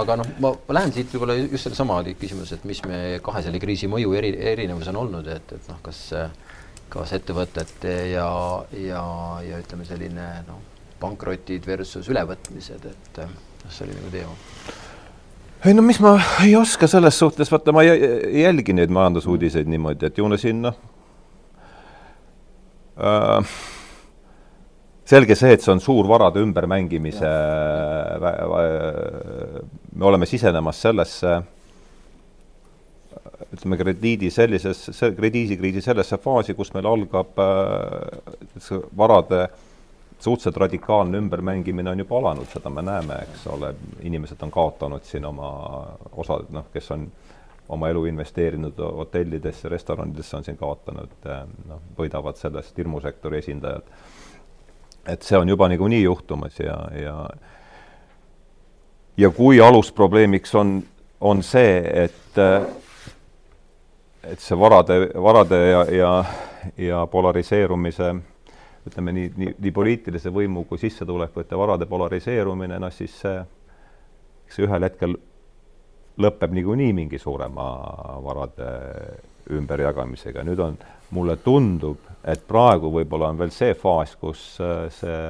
[0.00, 3.90] aga noh, ma, lähen siit võib-olla just sellesama küsimus, et mis me kahe selle kriisi
[3.90, 6.02] mõju eri, erinevus on olnud, et, et noh, kas,
[6.92, 8.28] kas ettevõtete ja,
[8.80, 9.04] ja,
[9.44, 10.60] ja ütleme, selline noh,
[11.00, 14.36] pankrotid versus ülevõtmised, et noh, see oli nagu teema.
[15.66, 16.14] Ei no mis ma
[16.44, 20.76] ei oska selles suhtes, vaata ma ei jälgi neid majandusuudiseid niimoodi, et ju siin noh
[22.98, 23.56] äh,
[25.08, 27.28] selge see, et see on suur varade ümbermängimise,
[29.96, 31.38] me oleme sisenemas sellesse
[33.54, 34.82] ütleme, krediidi sellises,
[35.16, 39.46] krediidikriisi sellesse faasi, kus meil algab äh, varade
[40.18, 45.24] suhteliselt radikaalne ümbermängimine on juba alanud, seda me näeme, eks ole, inimesed on kaotanud siin
[45.28, 45.50] oma
[46.18, 47.06] osad, noh, kes on
[47.68, 53.92] oma elu investeerinud hotellidesse, restoranidesse, on siin kaotanud, äh, noh, võidavad sellest hirmusektori esindajad
[55.08, 57.14] et see on juba niikuinii juhtumas ja, ja
[59.18, 60.82] ja kui alusprobleemiks on,
[61.20, 62.38] on see, et
[64.28, 66.10] et see varade, varade ja, ja,
[66.76, 68.12] ja polariseerumise
[68.88, 73.40] ütleme nii, nii, nii poliitilise võimu kui sissetulekute varade polariseerumine, noh siis see,
[74.46, 75.16] eks see ühel hetkel
[76.18, 77.66] lõpeb niikuinii mingi suurema
[78.24, 78.70] varade
[79.54, 80.78] ümberjagamisega, nüüd on,
[81.16, 85.22] mulle tundub, et praegu võib-olla on veel see faas, kus äh, see,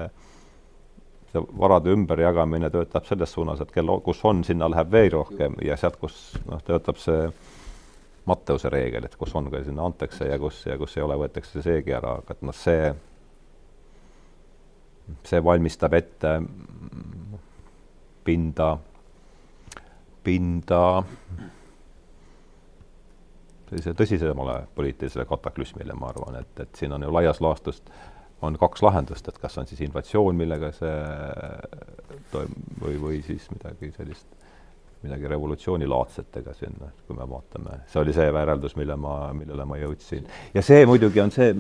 [1.33, 5.77] see varade ümberjagamine töötab selles suunas, et kel, kus on, sinna läheb veel rohkem ja
[5.79, 6.19] sealt, kus
[6.49, 7.29] noh, töötab see
[8.29, 11.63] Matteuse reegel, et kus on ka sinna antakse ja kus, ja kus ei ole, võetakse
[11.65, 12.91] seegi ära, aga et noh, see,
[15.31, 16.35] see valmistab ette
[18.29, 18.75] pinda,
[20.27, 20.83] pinda
[23.69, 27.83] sellise tõsisemale poliitilisele kataklüsmile, ma arvan, et, et siin on ju laias laastus
[28.43, 30.99] on kaks lahendust, et kas on siis inflatsioon, millega see
[32.33, 34.27] toimub, või, või siis midagi sellist,
[35.03, 39.67] midagi revolutsioonilaadset, ega siin, noh, kui me vaatame, see oli see järeldus, mille ma, millele
[39.69, 40.27] ma jõudsin.
[40.55, 41.51] ja see muidugi on see,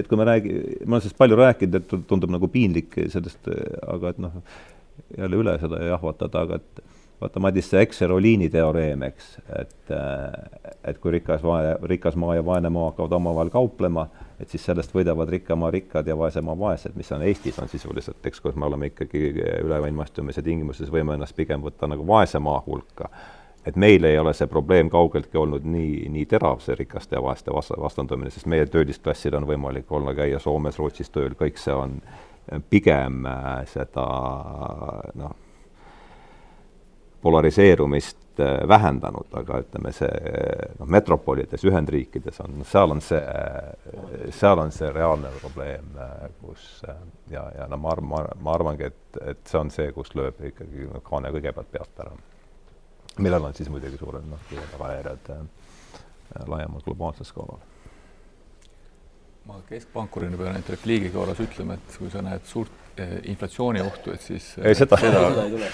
[0.00, 3.50] et kui me räägi-, ma olen sellest palju rääkinud, et tundub nagu piinlik sellest,
[3.86, 4.40] aga et noh,
[5.16, 6.82] jälle üle seda jahvatada, aga et
[7.20, 9.92] vaata, Madis, see Excel-Oliini teoreem, eks, et
[10.84, 11.42] et kui rikas,
[11.82, 14.06] rikas maa ja vaene maa hakkavad omavahel kauplema,
[14.40, 17.68] et siis sellest võidavad rikka maa rikkad ja vaese maa vaesed, mis on Eestis, on
[17.68, 19.26] sisuliselt, eks, kus me oleme ikkagi
[19.64, 23.10] üleilmastumise tingimustes, võime ennast pigem võtta nagu vaese maa hulka.
[23.66, 27.52] Et meil ei ole see probleem kaugeltki olnud nii, nii terav, see rikaste ja vaeste
[27.52, 31.98] vastandumine, sest meie töölisklassil on võimalik olla, käia Soomes, Rootsis tööl, kõik see on
[32.70, 34.06] pigem äh, seda
[35.20, 35.36] noh,
[37.22, 40.10] polariseerumist äh, vähendanud, aga ütleme, see
[40.78, 43.20] noh, metropolides, Ühendriikides on, seal on see,
[44.36, 46.82] seal on see reaalne probleem, äh, kus
[47.30, 50.40] ja, ja no ma arvan, ma, ma arvangi, et, et see on see, kus lööb
[50.52, 52.16] ikkagi kaane kõigepealt pealt ära
[53.20, 55.42] millel on siis muidugi suured noh, tagajärjed äh,
[56.48, 57.60] laiemal globaalsel skaalal.
[59.48, 64.24] ma keskpankurina pean ainult repliigi korras ütlema, et kui sa näed suurt eh, inflatsiooniohtu, et
[64.24, 65.22] siis ei, seda, seda,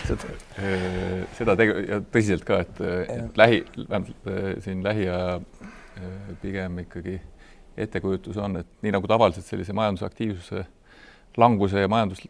[0.07, 2.81] seda, eh, seda tege- ja tõsiselt ka, et,
[3.13, 5.41] et lähi, vähemalt eh, siin lähiaja
[6.43, 7.19] pigem ikkagi
[7.81, 10.65] ettekujutus on, et nii nagu tavaliselt sellise majandusaktiivsuse
[11.41, 12.21] languse ja majandus,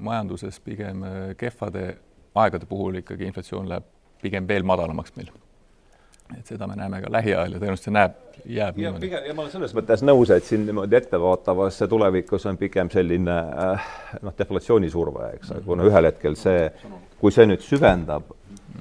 [0.00, 1.04] majanduses pigem
[1.40, 1.84] kehvade
[2.40, 3.88] aegade puhul ikkagi inflatsioon läheb
[4.22, 5.32] pigem veel madalamaks meil.
[6.38, 9.06] Et seda me näeme ka lähiajal ja tõenäoliselt see näeb, jääb ja niimoodi.
[9.06, 13.36] pigem, ja ma olen selles mõttes nõus, et siin niimoodi ettevaatavas tulevikus on pigem selline
[13.64, 13.88] äh,
[14.22, 16.68] noh, deflatsioonisurve, eks, kuna ühel hetkel see,
[17.20, 18.34] kui see nüüd süvendab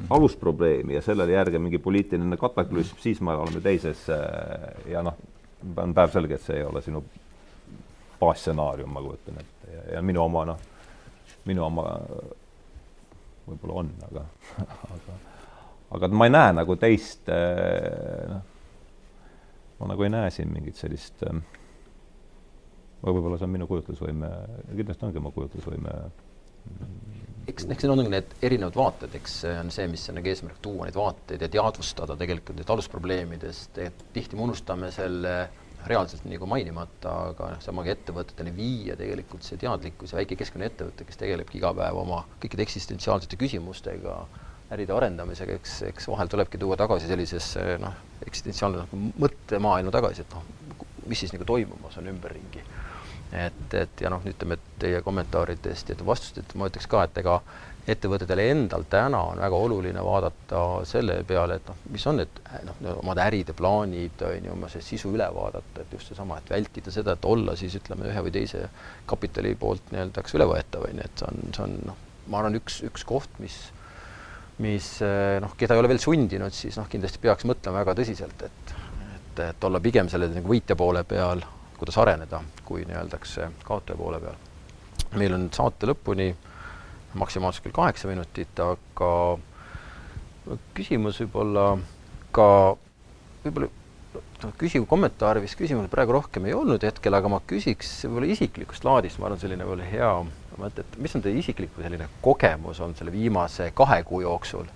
[0.09, 5.17] alusprobleemi ja sellele järgib mingi poliitiline kataklüsm, siis me oleme teises äh, ja noh,
[5.77, 7.03] on päevselge, et see ei ole sinu
[8.19, 10.67] baasstsenaarium, ma kujutan ette ja, ja minu oma noh,
[11.49, 11.87] minu oma
[13.49, 14.27] võib-olla on, aga,
[14.95, 15.17] aga
[15.95, 18.41] aga ma ei näe nagu teist, eh, noh,
[19.79, 21.39] ma nagu ei näe siin mingit sellist, eh,
[23.05, 24.33] võib-olla see on minu kujutlusvõime,
[24.73, 25.95] kindlasti ongi oma kujutlusvõime
[27.49, 30.59] eks, eks need ongi need erinevad vaated, eks see on see, mis on nagu eesmärk,
[30.63, 35.33] tuua neid vaateid ja teadvustada tegelikult neid alusprobleemidest, et tihti me unustame selle
[35.87, 41.07] reaalselt nagu mainimata, aga noh, samagi ettevõteteni viia tegelikult see teadlikkus ja väike keskmine ettevõte,
[41.07, 44.19] kes tegelebki iga päev oma kõikide eksistentsiaalsete küsimustega,
[44.73, 47.95] äride arendamisega, eks, eks vahel tulebki tuua tagasi sellisesse noh,
[48.25, 48.85] eksistentsiaalne
[49.21, 50.45] mõttemaailma tagasi, et noh,
[51.09, 52.61] mis siis nagu toimumas on ümberringi.
[53.33, 57.41] et, et ja noh, ütleme, et teie kommentaaridest ja vastustest ma ütleks ka, et ega
[57.89, 62.81] ettevõtetel endal täna on väga oluline vaadata selle peale, et noh, mis on need noh,
[62.99, 66.93] omad äride plaanid, on ju, oma see sisu üle vaadata, et just seesama, et vältida
[66.93, 68.67] seda, et olla siis ütleme, ühe või teise
[69.09, 72.59] kapitali poolt nii-öelda eks ülevõetav, on ju, et see on, see on noh, ma arvan,
[72.61, 73.57] üks, üks koht, mis
[74.59, 74.87] mis
[75.39, 78.73] noh, keda ei ole veel sundinud, siis noh, kindlasti peaks mõtlema väga tõsiselt, et
[79.39, 81.41] et, et olla pigem selle nagu võitja poole peal,
[81.79, 84.35] kuidas areneda, kui nii-öeldakse kaotaja poole peal.
[85.17, 86.29] meil on saate lõpuni
[87.17, 89.13] maksimaalselt küll kaheksa minutit, aga
[90.77, 91.65] küsimus võib-olla
[92.35, 92.75] ka,
[93.45, 93.69] võib-olla
[94.43, 98.85] noh, küsiv kommentaar vist küsimusel praegu rohkem ei olnud hetkel, aga ma küsiks võib-olla isiklikust
[98.87, 100.11] laadist, ma arvan, selline võib-olla hea
[100.59, 104.67] mõte, et mis on teie isiklik selline kogemus olnud selle viimase kahe kuu jooksul?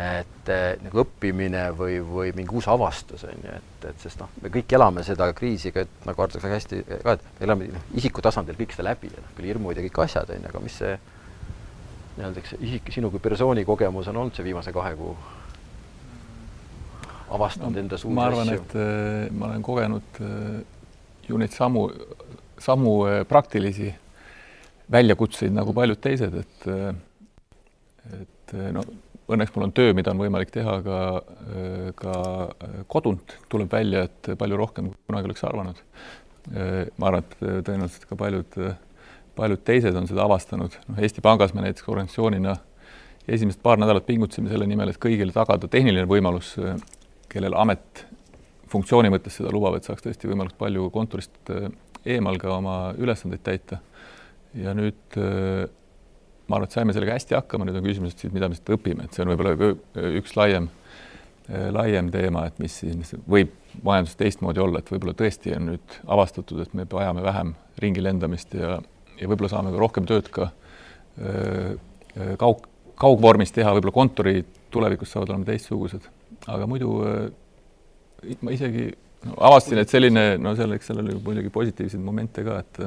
[0.00, 4.30] et eh, nagu õppimine või, või mingi uus avastus on ju, et, et sest noh,
[4.40, 7.66] me kõik elame seda kriisi ka, et nagu arvatakse väga hästi ka, et me elame
[7.74, 10.52] noh, isiku tasandil kõik seda läbi ja noh, küll hirmud ja kõik asjad on ju,
[10.52, 10.94] aga mis see
[12.20, 15.16] nii-öelda, eks isik, sinu kui persooni kogemus on olnud see viimase kahe kuu?
[17.30, 20.60] Avastanud no, endas uusi ma arvan, et äh, ma olen kogenud äh,
[21.28, 21.86] ju neid samu,
[22.60, 23.92] samu äh, praktilisi
[24.90, 26.90] väljakutseid nagu paljud teised, et äh,
[28.20, 28.84] et äh, no
[29.30, 31.00] õnneks mul on töö, mida on võimalik teha ka,
[31.54, 32.14] äh, ka
[32.90, 35.84] kodunt, tuleb välja, et palju rohkem, kui kunagi oleks arvanud.
[36.50, 37.34] ma arvan, et
[37.66, 38.54] tõenäoliselt ka paljud
[39.36, 42.56] paljud teised on seda avastanud, noh Eesti Pangas me näiteks organisatsioonina
[43.28, 46.54] esimesed paar nädalat pingutasime selle nimel, et kõigile tagada tehniline võimalus,
[47.30, 48.04] kellel amet
[48.70, 51.68] funktsiooni mõttes seda lubab, et saaks tõesti võimalikult palju kontorist äh,
[52.14, 53.80] eemal ka oma ülesandeid täita.
[54.54, 55.66] ja nüüd äh,
[56.46, 58.70] ma arvan, et saime sellega hästi hakkama, nüüd on küsimus, et siis mida me siit
[58.74, 59.72] õpime, et see on võib-olla
[60.18, 60.70] üks laiem,
[61.48, 63.54] äh, laiem teema, et mis siis võib
[63.86, 68.54] majanduses teistmoodi olla, et võib-olla tõesti on nüüd avastatud, et me vajame vähem ringi lendamist
[68.58, 68.80] ja
[69.20, 70.46] ja võib-olla saame ka rohkem tööd ka
[72.40, 72.62] kaug,
[72.96, 76.06] kaugvormis teha, võib-olla kontorid tulevikus saavad olema teistsugused,
[76.46, 76.94] aga muidu
[78.44, 78.88] ma isegi
[79.26, 82.82] no, avastasin, et selline, no selleks, sellel oli muidugi positiivseid momente ka, et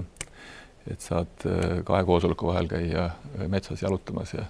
[0.91, 1.45] et saad
[1.87, 3.05] kahe koosoleku vahel käia
[3.47, 4.43] metsas jalutamas ja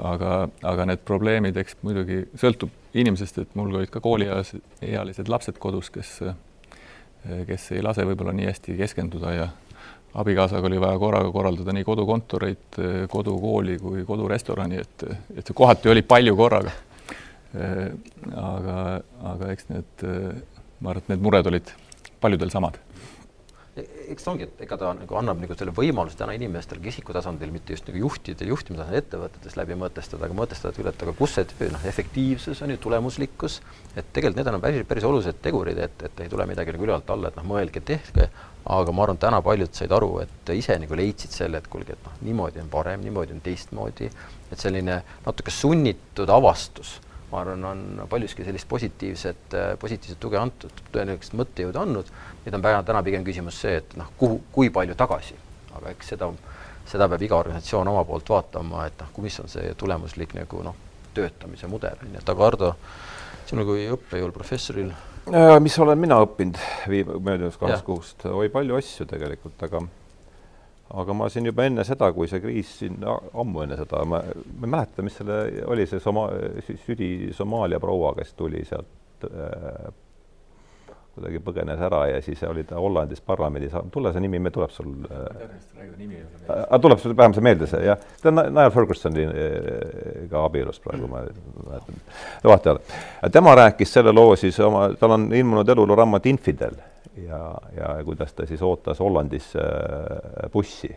[0.00, 5.60] aga, aga need probleemid, eks muidugi sõltub inimesest, et mul olid ka kooliealised, ealised lapsed
[5.60, 6.14] kodus, kes
[7.46, 9.48] kes ei lase võib-olla nii hästi keskenduda ja
[10.18, 12.80] abikaasaga oli vaja korraga korraldada nii kodukontoreid,
[13.10, 15.04] kodukooli kui kodurestorani, et,
[15.36, 16.72] et see kohati oli palju korraga.
[17.54, 18.76] Aga,
[19.32, 20.06] aga eks need,
[20.80, 21.74] ma arvan, et need mured olid
[22.22, 22.78] paljudel samad.
[23.72, 27.48] Eks ta ongi, et ega ta nagu annab nagu selle võimaluse täna inimestele isiku tasandil,
[27.54, 31.68] mitte just nagu juhtidel, juhtimistasandil ettevõtetes läbi mõtestada, aga mõtestada küll, et aga kus see
[31.72, 33.62] noh, efektiivsus on ju, tulemuslikkus,
[33.96, 37.14] et tegelikult need on päris, päris olulised tegurid, et, et ei tule midagi nagu ülevalt
[37.14, 38.26] alla, et noh, mõelge, tehke,
[38.76, 42.04] aga ma arvan, täna paljud said aru, et ise nagu leidsid selle, et kuulge, et
[42.04, 44.10] noh, niimoodi on parem, niimoodi on teistmoodi,
[44.52, 46.98] et selline natuke sunnitud avastus
[47.32, 52.10] ma arvan, on paljuski sellist positiivset, positiivset tuge antud, tõenäoliselt mõttejõudu andnud.
[52.44, 55.38] Nüüd on täna pigem küsimus see, et noh, kuhu, kui palju tagasi,
[55.72, 56.28] aga eks seda,
[56.88, 60.76] seda peab iga organisatsioon oma poolt vaatama, et noh, mis on see tulemuslik nagu noh,
[61.16, 62.74] töötamise mudel, on ju, et aga Ardo,
[63.48, 64.92] sinul kui õppejõul, professoril?
[65.62, 66.58] Mis olen mina õppinud
[66.90, 69.84] viim-, möödunud kahest kuust, oi palju asju tegelikult, aga
[70.92, 74.68] aga ma siin juba enne seda, kui see kriis siin ammu enne seda, ma, ma
[74.68, 75.38] ei mäleta, mis selle
[75.72, 76.28] oli, see Soma-,
[76.84, 79.92] südi Somaalia proua, kes tuli sealt äh,
[81.12, 86.78] kuidagi põgenes ära ja siis oli ta Hollandis parlamendis, tule see nimi, tuleb sul äh,?
[86.80, 91.24] tuleb sul vähemalt see meelde, see jah, ta on Niall Fergusoniga äh, abielus praegu, ma
[91.24, 92.00] mäletan,
[92.44, 92.80] ole.
[93.32, 96.80] tema rääkis selle loo siis oma, tal on ilmunud eluloo raamat Infidel
[97.26, 97.40] ja,
[97.76, 100.90] ja kuidas ta siis ootas Hollandis äh, bussi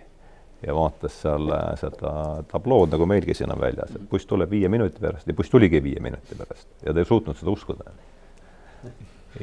[0.65, 4.69] ja vaatas seal äh, seda tablood, nagu meilgi siin on väljas, et buss tuleb viie
[4.71, 7.95] minuti pärast ja buss tuligi viie minuti pärast ja ta ei suutnud seda uskuda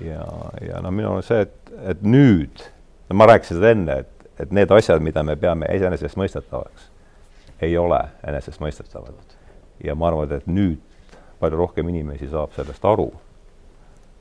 [0.01, 0.27] ja,
[0.69, 2.65] ja no minu arust see, et, et nüüd,
[3.11, 6.89] no ma rääkisin seda enne, et, et need asjad, mida me peame iseenesestmõistetavaks,
[7.63, 9.37] ei ole enesestmõistetavad.
[9.85, 10.81] ja ma arvan, et nüüd
[11.43, 13.11] palju rohkem inimesi saab sellest aru,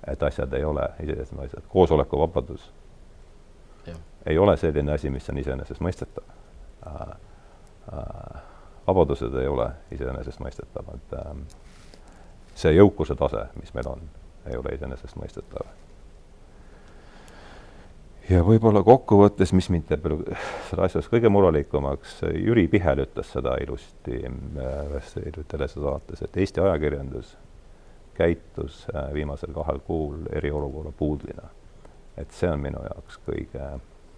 [0.08, 1.70] et asjad ei ole iseenesestmõistetavad.
[1.70, 2.72] koosolekuvabadus
[4.26, 6.24] ei ole selline asi, mis on iseenesestmõistetav
[6.88, 7.18] äh,.
[7.94, 8.42] Äh,
[8.88, 11.38] vabadused ei ole iseenesestmõistetavad äh,.
[12.56, 14.04] see jõukuse tase, mis meil on
[14.50, 15.66] ei ole iseenesestmõistetav.
[18.30, 20.06] ja võib-olla kokkuvõttes, mis mind teeb
[20.70, 27.36] selle asjas kõige murelikumaks, Jüri Pihel ütles seda ilusti ühes hiljuti telesaates, et Eesti ajakirjandus
[28.22, 31.50] käitus äh, viimasel kahel kuul eriolukorra puudlina.
[32.18, 33.68] et see on minu jaoks kõige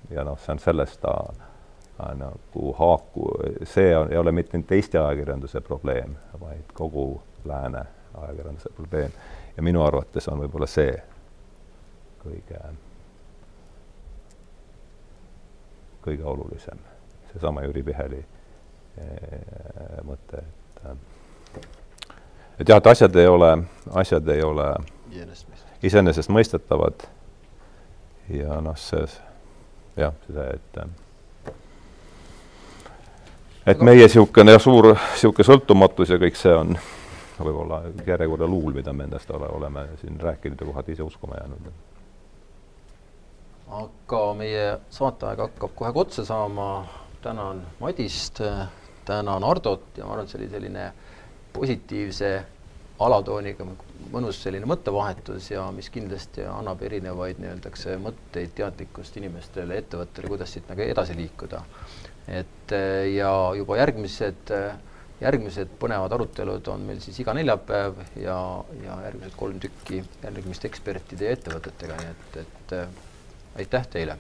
[0.10, 3.30] ja noh, see on sellest ta äh, nagu haaku,
[3.64, 9.12] see on, ei ole mitte ainult Eesti ajakirjanduse probleem, vaid kogu lääne ajakirjanduse probleem
[9.58, 10.94] ja minu arvates on võib-olla see
[12.24, 12.60] kõige,
[16.04, 16.80] kõige olulisem,
[17.32, 18.22] seesama Jüri Piheli
[18.98, 21.13] eh, mõte, et eh,
[22.60, 23.52] et jah, et asjad ei ole,
[23.92, 24.74] asjad ei ole
[25.84, 27.08] iseenesestmõistetavad.
[28.30, 29.04] Ja noh, see
[30.00, 30.78] jah, see, et
[33.66, 36.76] et meie niisugune suur niisugune sõltumatus ja kõik see on
[37.40, 41.72] võib-olla järjekorda luul, mida me endast ole, oleme siin rääkinud ja kohati ise uskuma jäänud.
[43.74, 46.86] aga meie saateaeg hakkab kohe otsa saama,
[47.22, 48.42] tänan Madist,
[49.06, 50.94] tänan Hardot ja ma arvan, et see oli selline
[51.54, 52.32] positiivse
[53.04, 53.66] alatooniga
[54.14, 60.70] mõnus selline mõttevahetus ja mis kindlasti annab erinevaid nii-öeldakse mõtteid, teadlikkust inimestele, ettevõttele, kuidas siit
[60.70, 61.64] nagu edasi liikuda.
[62.28, 62.72] et
[63.14, 64.52] ja juba järgmised
[65.24, 68.38] järgmised põnevad arutelud on meil siis iga neljapäev ja,
[68.84, 73.04] ja järgmised kolm tükki järgmiste ekspertide ja ettevõtetega, nii et, et äh,
[73.64, 74.18] aitäh teile!